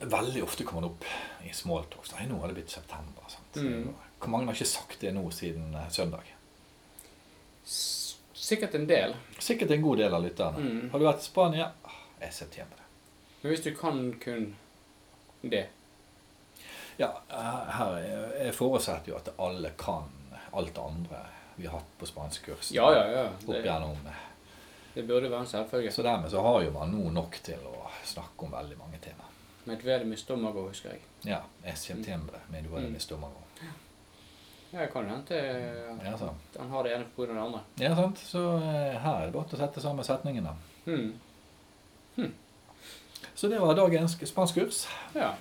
Veldig 0.06 0.42
ofte 0.44 0.64
kommer 0.68 0.84
det 0.84 0.92
opp 0.92 1.04
i 1.48 1.52
smalltalks. 1.56 2.12
Nei, 2.18 2.26
nå 2.28 2.38
har 2.42 2.50
det 2.52 2.58
blitt 2.58 2.70
september. 2.74 3.24
Sant? 3.32 3.56
Mm. 3.64 3.86
Hvor 4.20 4.30
mange 4.32 4.50
har 4.50 4.58
ikke 4.58 4.68
sagt 4.68 5.00
det 5.02 5.12
nå 5.16 5.24
siden 5.34 5.72
eh, 5.74 5.88
søndag? 5.94 6.28
S- 7.66 8.02
Sikkert 8.46 8.76
en 8.78 8.84
del. 8.86 9.14
Sikkert 9.42 9.72
en 9.74 9.82
god 9.82 9.98
del 10.04 10.12
av 10.14 10.22
lytterne. 10.22 10.60
Mm. 10.62 10.90
Har 10.92 11.00
du 11.02 11.06
vært 11.08 11.24
i 11.24 11.26
Spania? 11.26 11.70
Ah, 11.88 11.96
Jeg 12.20 12.28
er 12.28 12.34
september. 12.36 12.84
Men 13.40 13.50
hvis 13.50 13.64
du 13.64 13.72
kan 13.74 13.98
kun 14.22 14.44
det 15.42 15.64
Ja, 16.98 17.10
eh, 17.30 17.70
her 17.78 17.96
er- 17.98 18.44
jeg 18.44 18.54
forutsetter 18.54 19.08
jo 19.12 19.16
at 19.16 19.28
alle 19.38 19.70
kan 19.78 20.04
alt 20.52 20.74
det 20.74 20.82
andre 20.82 21.18
vi 21.56 21.66
har 21.66 21.78
hatt 21.78 21.98
på 21.98 22.06
spanskkurs. 22.06 22.70
Ja, 22.72 22.90
ja, 22.92 23.04
ja. 23.10 23.24
Opp 23.28 23.46
Det, 23.46 23.62
igjennom. 23.64 23.96
det 24.94 25.06
burde 25.08 25.30
være 25.30 25.40
en 25.40 25.46
selvfølge. 25.46 25.90
Så 25.92 26.02
dermed 26.02 26.30
så 26.30 26.42
har 26.42 26.62
jo 26.62 26.70
man 26.70 26.90
nå 26.92 27.10
nok 27.12 27.38
til 27.42 27.58
å 27.64 27.88
snakke 28.04 28.42
om 28.44 28.50
veldig 28.52 28.78
mange 28.78 28.98
tema. 29.02 29.24
Med 29.64 29.78
et 29.78 29.84
vedum 29.84 30.12
i 30.12 30.16
stomago, 30.16 30.68
husker 30.68 30.90
jeg. 30.90 31.00
Ja, 31.24 31.40
es 31.64 31.78
september, 31.80 32.38
med 32.50 32.64
du 32.64 32.70
har 32.70 32.80
Mm. 32.80 32.98
stomago. 33.00 33.42
Ja, 34.72 34.78
jeg 34.80 34.92
kan 34.92 35.08
hente 35.08 35.34
at 35.34 36.04
Ja, 36.04 36.16
så. 36.16 36.30
han 36.58 36.70
har 36.70 36.82
det 36.82 36.92
ene 36.94 37.04
på 37.16 37.26
det 37.26 37.36
andre. 37.36 37.60
Ja, 37.78 37.94
sant. 37.94 38.18
Så 38.18 38.56
eh, 38.58 38.98
her 39.00 39.14
er 39.22 39.24
det 39.26 39.32
godt 39.34 39.52
å 39.54 39.56
sette 39.56 39.80
sammen 39.80 40.04
setningene. 40.04 40.54
Hmm. 40.84 41.18
Så 43.34 43.48
det 43.48 43.58
var 43.60 43.74
dagens 43.74 44.16
spanskkurs. 44.28 44.86
Ja. 45.14 45.34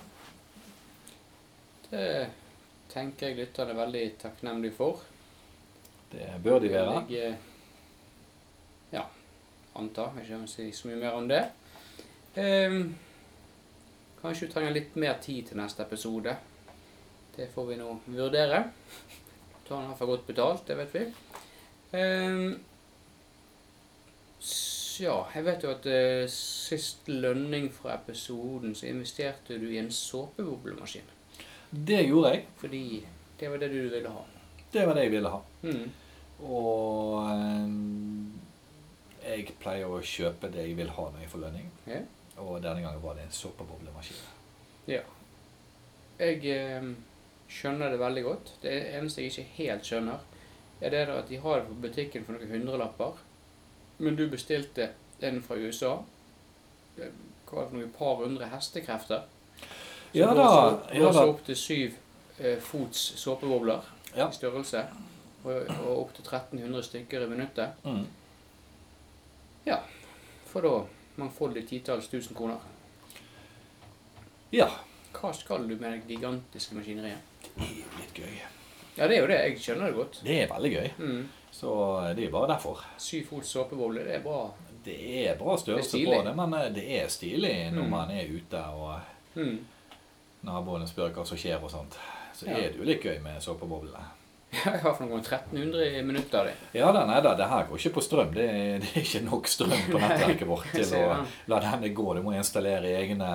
Det 1.90 2.08
tenker 2.90 3.30
jeg 3.30 3.38
lytterne 3.40 3.74
er 3.74 3.80
veldig 3.80 4.04
takknemlige 4.22 4.76
for. 4.76 5.02
Det 6.12 6.28
bør 6.42 6.58
de 6.62 6.70
være. 6.72 6.98
Jeg 7.10 7.30
eh, 7.32 7.36
ja, 8.92 9.02
antar. 9.78 10.14
Jeg 10.18 10.30
ikke 10.30 10.50
si 10.50 10.70
så 10.72 10.90
mye 10.90 11.00
mer 11.00 11.18
om 11.18 11.28
det. 11.28 11.42
Ehm, 12.36 12.94
kanskje 14.20 14.46
du 14.46 14.52
trenger 14.52 14.74
litt 14.76 14.96
mer 14.96 15.18
tid 15.22 15.50
til 15.50 15.60
neste 15.60 15.82
episode. 15.82 16.36
Det 17.36 17.50
får 17.52 17.66
vi 17.70 17.80
nå 17.80 17.98
vurdere. 18.06 18.62
Tar 19.66 19.76
den 19.76 19.84
i 19.84 19.90
hvert 19.90 19.98
fall 19.98 20.12
godt 20.14 20.26
betalt, 20.26 20.64
det 20.68 20.78
vet 20.78 20.94
vi. 20.94 21.04
Ehm, 21.98 22.48
ja, 25.00 25.16
jeg 25.34 25.44
vet 25.44 25.64
jo 25.64 25.74
at 25.74 25.86
eh, 25.90 26.24
sist 26.32 27.08
lønning 27.08 27.68
fra 27.74 27.98
episoden 27.98 28.74
så 28.74 28.88
investerte 28.88 29.58
du 29.60 29.68
i 29.68 29.80
en 29.82 29.92
såpeboblemaskin. 29.92 31.12
Det 31.70 32.02
gjorde 32.06 32.32
jeg. 32.34 32.44
Fordi 32.56 32.82
det 33.40 33.48
var 33.50 33.58
det 33.58 33.68
du 33.72 33.80
ville 33.88 34.08
ha. 34.08 34.24
Det 34.72 34.86
var 34.86 34.94
det 34.94 35.06
jeg 35.06 35.14
ville 35.16 35.32
ha. 35.32 35.40
Mm. 35.62 35.86
Og 36.46 37.30
eh, 37.32 37.74
jeg 39.26 39.56
pleier 39.60 39.90
å 39.90 40.00
kjøpe 40.04 40.50
det 40.52 40.66
jeg 40.68 40.76
vil 40.78 40.92
ha 40.96 41.08
når 41.10 41.24
jeg 41.24 41.32
får 41.32 41.44
lønning. 41.46 41.68
Ja. 41.90 42.00
Og 42.42 42.58
denne 42.62 42.82
gangen 42.84 43.02
var 43.02 43.16
det 43.16 43.26
en 43.26 43.34
såpeboblemaskin. 43.34 44.24
Ja. 44.90 45.02
Jeg 46.20 46.42
eh, 46.52 46.90
skjønner 47.48 47.92
det 47.92 48.00
veldig 48.00 48.24
godt. 48.26 48.52
Det 48.62 48.74
eneste 48.96 49.24
jeg 49.24 49.32
ikke 49.32 49.62
helt 49.62 49.88
skjønner, 49.88 50.26
er 50.80 50.92
det 50.92 51.06
at 51.08 51.30
de 51.30 51.40
har 51.40 51.62
det 51.62 51.70
på 51.70 51.80
butikken 51.86 52.26
for 52.26 52.36
noen 52.36 52.52
hundrelapper, 52.52 53.22
men 53.98 54.16
du 54.18 54.26
bestilte 54.28 54.90
en 55.24 55.40
fra 55.44 55.56
USA. 55.56 55.94
Eh, 57.00 57.12
Hva 57.46 57.60
var 57.60 57.64
det 57.64 57.70
for 57.70 57.78
noen 57.78 57.96
par 57.96 58.20
hundre 58.24 58.50
hestekrefter? 58.52 59.24
Som 60.12 60.20
Ja 60.20 60.34
da, 60.34 60.78
blåser 60.90 61.06
opp- 61.06 61.14
ja 61.16 61.24
opp 61.26 61.44
til 61.46 61.56
syv 61.56 61.94
eh, 62.38 62.58
fots 62.60 63.12
såpebobler 63.20 63.80
Ja. 64.16 64.28
i 64.28 64.32
størrelse. 64.32 64.84
Og, 65.44 65.52
og 65.86 65.98
opp 66.00 66.14
til 66.16 66.24
1300 66.24 66.82
stykker 66.82 67.22
i 67.22 67.26
minuttet. 67.30 67.68
Mm. 67.84 68.06
For 70.46 70.62
da 70.64 70.70
mangfoldig 71.20 71.66
titalls 71.68 72.06
tusen 72.08 72.36
kroner. 72.36 72.56
Ja. 74.54 74.68
Hva 75.16 75.32
skal 75.36 75.66
du 75.68 75.74
med 75.76 75.92
det 76.06 76.14
gigantiske 76.14 76.76
maskineriet? 76.78 77.18
Det 77.56 77.64
er 77.66 77.74
jo 77.82 77.98
litt 77.98 78.14
gøy. 78.20 78.36
Ja, 78.96 79.08
det 79.10 79.16
er 79.16 79.20
jo 79.20 79.26
det. 79.28 79.38
Jeg 79.42 79.58
skjønner 79.60 79.90
det 79.90 79.96
godt. 79.98 80.20
Det 80.24 80.38
er 80.42 80.48
veldig 80.54 80.70
gøy. 80.72 80.88
Mm. 80.98 81.22
Så 81.52 81.74
det 82.16 82.24
er 82.28 82.32
bare 82.32 82.48
derfor. 82.54 82.80
Syv 83.00 83.26
fots 83.30 83.52
såpeboble, 83.52 84.04
det 84.06 84.14
er 84.16 84.24
bra. 84.24 84.40
Det 84.86 84.96
er 85.26 85.36
bra 85.40 85.56
størrelse 85.60 86.00
på 86.06 86.16
det, 86.24 86.34
men 86.38 86.54
eh, 86.54 86.68
det 86.76 86.84
er 87.02 87.08
stilig 87.12 87.54
når 87.74 87.82
Mm. 87.84 87.90
man 87.90 88.10
er 88.16 88.32
ute 88.32 88.64
og 88.64 89.00
Mm. 89.36 89.58
Naboene 90.46 90.86
spør 90.88 91.12
hva 91.16 91.24
som 91.26 91.38
skjer 91.40 91.58
og 91.62 91.70
sånt. 91.72 91.98
Så 92.36 92.46
Ja. 92.46 92.56
er 92.56 92.70
det 92.72 92.78
jo 92.78 92.84
litt 92.86 93.02
gøy 93.04 93.18
med 93.24 93.42
såpeboblene. 93.42 94.04
Jeg 94.56 94.80
har 94.80 94.94
for 94.94 95.04
noen 95.04 95.20
1300 95.20 96.02
minutter 96.06 96.38
av 96.38 96.46
det. 96.46 96.54
Ja 96.78 96.92
da, 96.94 97.02
nei 97.08 97.18
da, 97.20 97.34
det 97.36 97.48
her 97.50 97.66
går 97.68 97.80
ikke 97.80 97.94
på 97.98 98.04
strøm. 98.04 98.30
Det 98.34 98.44
er, 98.46 98.78
det 98.82 98.92
er 98.94 99.02
ikke 99.02 99.24
nok 99.26 99.48
strøm 99.50 99.74
på 99.90 99.98
nettverket 100.02 100.48
vårt 100.48 100.70
til 100.72 100.94
å 101.00 101.16
la 101.50 101.58
denne 101.64 101.90
gå. 101.96 102.06
Du 102.16 102.22
må 102.24 102.32
installere 102.36 102.92
egne 103.02 103.30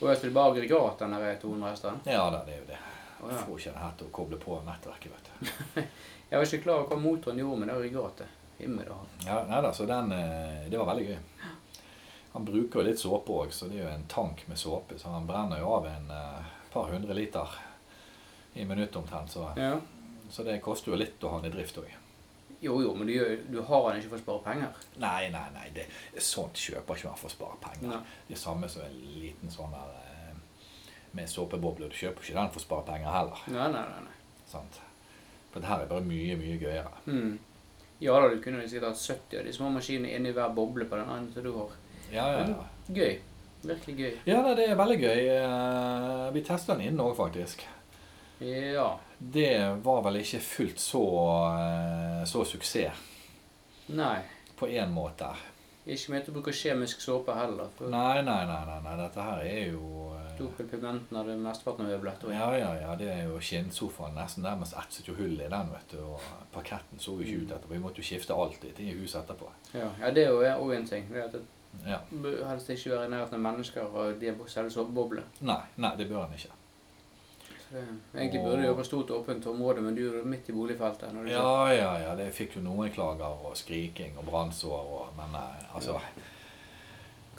Og 0.00 0.08
jeg 0.08 0.16
spiller 0.22 0.34
bare 0.38 0.54
aggregat 0.54 0.98
den 1.04 1.12
der 1.18 1.36
200 1.42 1.70
hestene. 1.74 2.00
Ja 2.08 2.24
da, 2.32 2.42
det 2.46 2.56
er 2.56 2.62
jo 2.64 2.68
det. 2.72 2.80
Du 3.20 3.28
ja. 3.28 3.36
får 3.44 3.58
ikke 3.60 3.72
det 3.76 3.84
her 3.84 3.96
til 4.00 4.06
å 4.08 4.14
koble 4.16 4.38
på 4.40 4.60
nettverket, 4.64 5.12
vet 5.12 5.26
du. 5.28 5.82
Jeg 6.30 6.38
var 6.38 6.46
ikke 6.46 6.62
klar 6.64 6.78
over 6.80 6.94
hva 6.94 7.02
motoren 7.02 7.40
gjorde 7.42 7.58
med 7.60 7.68
det 7.68 7.74
aggregatet. 7.76 8.36
Himmel 8.60 8.88
og. 8.94 9.04
Ja, 9.26 9.40
nei 9.48 9.60
da, 9.64 9.70
så 9.76 9.86
den 9.88 10.12
eh, 10.12 10.66
Det 10.70 10.78
var 10.80 10.88
veldig 10.92 11.06
gøy. 11.10 11.18
Han 12.32 12.44
bruker 12.46 12.80
jo 12.80 12.86
litt 12.86 13.00
såpe 13.02 13.32
òg, 13.34 13.52
så 13.52 13.66
det 13.68 13.80
er 13.80 13.84
jo 13.88 13.94
en 13.94 14.04
tank 14.10 14.44
med 14.48 14.58
såpe. 14.58 14.98
Så 14.98 15.10
han 15.10 15.26
brenner 15.26 15.58
jo 15.62 15.72
av 15.74 15.86
en 15.90 16.10
eh, 16.14 16.52
par 16.72 16.92
hundre 16.92 17.14
liter 17.18 17.56
i 18.54 18.64
minuttet 18.64 18.96
omtrent. 19.00 19.30
Så, 19.30 19.48
Ja. 19.56 19.80
så 20.30 20.44
det 20.46 20.60
koster 20.62 20.92
jo 20.92 20.98
litt 21.00 21.22
å 21.24 21.32
ha 21.34 21.40
den 21.40 21.50
i 21.50 21.56
drift 21.56 21.78
òg. 21.82 21.90
Jo, 22.60 22.76
jo, 22.84 22.92
men 22.94 23.06
du, 23.08 23.14
du 23.48 23.60
har 23.64 23.86
den 23.90 24.02
ikke 24.02 24.10
for 24.12 24.18
å 24.18 24.22
spare 24.22 24.44
penger. 24.44 24.80
Nei, 25.00 25.30
nei, 25.32 25.46
nei. 25.54 25.66
Det, 25.74 25.86
sånt 26.20 26.60
kjøper 26.60 26.98
ikke 26.98 27.08
man 27.08 27.16
for 27.18 27.30
å 27.30 27.32
spare 27.32 27.56
penger. 27.64 27.88
Nei. 27.88 28.00
Det 28.28 28.36
er 28.36 28.42
samme 28.42 28.68
som 28.68 28.84
en 28.84 28.98
liten 29.16 29.50
sånn 29.50 29.72
der 29.72 29.94
eh, 29.96 30.34
med 31.16 31.30
såpeboble. 31.32 31.88
Du 31.88 31.96
kjøper 31.96 32.20
ikke 32.26 32.36
den 32.36 32.52
for 32.52 32.60
å 32.60 32.66
spare 32.66 32.86
penger 32.92 33.14
heller. 33.16 33.42
Nei, 33.48 33.68
nei, 33.72 33.84
nei. 33.94 34.02
nei. 34.06 34.44
Sant? 34.50 34.80
For 35.50 35.64
det 35.64 35.70
her 35.72 35.86
er 35.86 35.90
bare 35.90 36.04
mye, 36.06 36.36
mye 36.38 36.58
gøyere. 36.60 36.92
Mm. 37.08 37.38
Ja 38.00 38.20
da, 38.20 38.28
du 38.32 38.38
kunne 38.44 38.62
sikkert 38.68 38.92
hatt 38.92 39.02
70 39.02 39.40
av 39.40 39.48
de 39.48 39.52
små 39.56 39.72
maskinene 39.74 40.12
inni 40.16 40.30
hver 40.36 40.52
boble 40.56 40.86
på 40.88 41.00
den 41.00 41.26
som 41.32 41.42
du 41.44 41.50
har. 41.56 41.74
Ja, 42.12 42.32
ja, 42.32 42.46
ja. 42.48 42.94
Gøy. 42.94 43.18
Virkelig 43.62 43.96
gøy. 43.96 44.14
Ja, 44.26 44.40
det 44.56 44.70
er 44.70 44.78
veldig 44.78 44.98
gøy. 45.00 45.28
Eh, 45.36 46.32
Vi 46.34 46.42
testa 46.46 46.74
den 46.74 46.88
inne 46.88 47.04
òg, 47.04 47.16
faktisk. 47.16 47.66
Ja. 48.40 48.98
Det 49.18 49.52
var 49.84 50.02
vel 50.06 50.22
ikke 50.22 50.40
fullt 50.40 50.80
så, 50.80 51.04
eh, 51.52 52.24
så 52.24 52.44
suksess 52.44 52.96
Nei. 53.88 54.22
på 54.56 54.66
én 54.66 54.88
måte. 54.90 55.28
Ikke 55.86 56.12
ment 56.12 56.28
å 56.28 56.32
bruke 56.32 56.52
kjemisk 56.52 57.00
såpe 57.00 57.34
heller. 57.34 57.68
Nei, 57.80 58.22
nei, 58.22 58.44
nei, 58.46 58.64
nei, 58.64 58.80
nei. 58.84 58.96
dette 58.96 59.20
her 59.20 59.44
er 59.44 59.72
jo 59.72 60.14
eh, 60.16 60.34
Dopelpigmenten 60.38 61.16
hadde 61.16 61.36
mesteparten 61.36 61.84
av 61.84 61.92
øyeblett. 61.92 62.24
Ja, 62.32 62.50
ja, 62.56 62.74
ja, 62.80 62.96
det 62.96 63.08
er 63.12 63.22
jo 63.28 63.40
skinnsofaen. 63.40 64.14
Nesten 64.16 64.44
nærmest 64.44 64.76
etset 64.78 65.08
jo 65.08 65.14
hull 65.18 65.36
i 65.36 65.48
den, 65.52 65.72
vet 65.74 65.92
du. 65.92 65.98
Og 66.00 66.20
parketten 66.54 66.98
så 66.98 67.16
jo 67.18 67.24
ikke 67.26 67.42
ut 67.44 67.54
etterpå. 67.56 67.74
Vi 67.74 67.82
måtte 67.84 68.00
jo 68.00 68.08
skifte 68.08 68.36
alt 68.36 68.64
i 68.70 68.92
huset 68.94 69.20
etterpå. 69.24 69.50
Ja, 69.74 69.90
ja 70.00 70.12
det 70.16 70.24
er 70.24 70.30
jo 70.30 70.64
òg 70.64 70.76
en 70.78 70.86
ting. 70.88 71.08
Det 71.12 71.20
er 71.20 71.28
at 71.28 71.59
Ja. 71.86 71.98
helst 72.48 72.70
ikke 72.70 72.90
være 72.90 73.06
i 73.06 73.10
nærheten 73.10 73.34
av 73.34 73.40
mennesker 73.40 73.82
og 73.82 74.20
de 74.20 74.26
har 74.26 74.48
selve 74.48 74.70
såpebobler. 74.70 75.22
Nei, 75.40 75.60
nei, 75.76 75.92
det 75.96 76.08
bør 76.10 76.24
en 76.26 76.34
ikke. 76.34 76.50
Det- 77.70 77.84
Egentlig 78.20 78.40
burde 78.42 78.62
du 78.62 78.66
jo 78.66 78.72
være 78.74 78.84
stort 78.84 79.10
åpent 79.10 79.46
område, 79.46 79.80
men 79.80 79.94
du 79.94 80.18
er 80.20 80.24
midt 80.24 80.48
i 80.48 80.52
boligfeltet. 80.52 81.12
Når 81.14 81.24
du 81.24 81.30
Ja, 81.30 81.66
ja, 81.72 81.92
ja. 81.98 82.16
Det 82.16 82.32
fikk 82.34 82.56
jo 82.56 82.60
noen 82.60 82.90
klager 82.90 83.46
og 83.46 83.56
skriking 83.56 84.18
og 84.18 84.24
brannsår 84.26 84.72
og 84.72 85.06
Men 85.16 85.36
altså 85.74 85.92
altså 85.94 86.00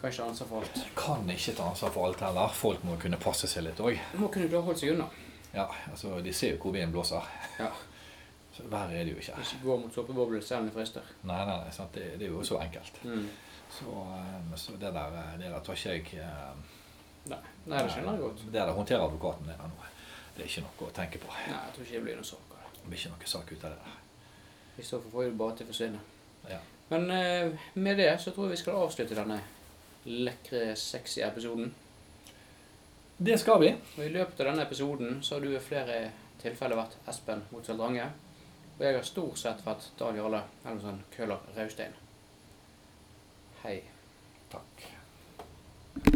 kan 0.01 0.09
ikke 0.09 0.17
ta 0.17 0.29
ansvar 0.29 0.47
for 0.47 0.59
alt. 0.61 0.87
Kan 0.95 1.29
ikke 1.29 1.53
ta 1.55 1.63
ansvar 1.63 1.89
for 1.91 2.05
alt 2.07 2.19
heller. 2.19 2.47
Folk 2.47 2.83
må 2.83 2.95
kunne 2.99 3.17
passe 3.17 3.47
seg 3.47 3.63
litt 3.63 3.77
òg. 3.79 3.99
Må 4.17 4.27
kunne 4.33 4.47
klare 4.49 4.61
å 4.61 4.65
holde 4.65 4.79
seg 4.79 4.93
unna. 4.95 5.05
Ja, 5.53 5.67
altså, 5.91 6.23
de 6.23 6.33
ser 6.33 6.55
jo 6.55 6.57
hvor 6.63 6.71
vinden 6.73 6.91
blåser. 6.91 7.21
Ja. 7.59 7.67
Så 8.55 8.63
verre 8.71 8.97
er 8.97 9.05
det 9.05 9.13
jo 9.13 9.19
ikke. 9.19 9.35
Ikke 9.39 9.59
gå 9.63 9.77
mot 9.81 9.93
såpebobler 9.93 10.41
selv 10.41 10.59
om 10.59 10.65
det 10.65 10.73
frister. 10.73 11.01
Nei, 11.23 11.45
nei, 11.45 11.57
nei 11.63 11.71
sant? 11.75 11.93
Det, 11.93 12.17
det 12.19 12.27
er 12.27 12.31
jo 12.31 12.41
så 12.43 12.57
enkelt. 12.63 12.97
Mm. 13.03 13.27
Så, 13.71 13.91
eh, 14.17 14.55
så 14.55 14.71
det 14.71 14.93
der, 14.93 15.17
eh, 15.17 15.39
det 15.39 15.51
der 15.51 15.59
tar 15.59 15.73
ikke 15.73 16.17
jeg 16.17 16.23
eh, 16.23 16.55
Nei. 17.31 17.37
Nei, 17.69 17.83
det 17.83 17.91
skjønner 17.93 18.15
jeg 18.15 18.21
godt. 18.21 18.39
Det 18.45 18.53
der 18.57 18.71
håndterer 18.73 19.03
advokaten 19.05 19.45
din 19.45 19.59
nå. 19.61 19.89
Det 20.35 20.41
er 20.41 20.47
ikke 20.49 20.63
noe 20.65 20.87
å 20.87 20.93
tenke 20.95 21.19
på. 21.21 21.29
Nei, 21.29 21.51
jeg 21.53 21.75
tror 21.75 21.85
ikke 21.85 21.99
det 21.99 22.05
blir 22.07 22.17
noe 22.17 22.29
sak 22.31 22.55
av 22.55 22.63
det. 22.63 22.81
Blir 22.87 22.97
ikke 22.97 23.11
noe 23.11 23.29
sak 23.33 23.51
ut 23.51 23.65
av 23.67 23.75
det 23.75 23.83
der. 23.83 23.99
I 24.81 24.85
så 24.87 25.01
fall 25.03 25.13
får 25.13 25.27
vi 25.27 25.35
bare 25.43 25.57
til 25.59 25.67
å 25.67 25.69
forsvinne. 25.69 26.01
Ja. 26.49 26.59
Men 26.89 27.05
med 27.85 28.01
det 28.01 28.09
så 28.23 28.33
tror 28.33 28.49
jeg 28.49 28.55
vi 28.55 28.61
skal 28.63 28.81
avslutte 28.81 29.15
denne 29.15 29.37
lekre, 30.09 30.75
sexy 30.75 31.21
episoden. 31.21 31.69
Det 33.21 33.37
skal 33.39 33.61
vi. 33.61 33.69
Og 33.99 34.03
i 34.07 34.11
løpet 34.17 34.41
av 34.41 34.49
denne 34.49 34.65
episoden 34.65 35.21
så 35.21 35.37
har 35.37 35.45
du 35.45 35.53
i 35.53 35.61
flere 35.61 36.01
tilfeller 36.41 36.81
vært 36.81 36.97
Espen 37.11 37.45
Motsveld 37.53 37.85
Drange. 37.85 38.09
Og 38.79 38.87
jeg 38.87 38.97
har 38.97 39.05
stort 39.05 39.37
sett 39.37 39.61
vært 39.61 39.91
Dag 40.01 40.17
Jarle, 40.17 40.41
Elvesen 40.65 41.03
Køhler 41.13 41.51
Raustein. 41.53 41.93
Hei. 43.63 43.83
Takk. 44.49 45.00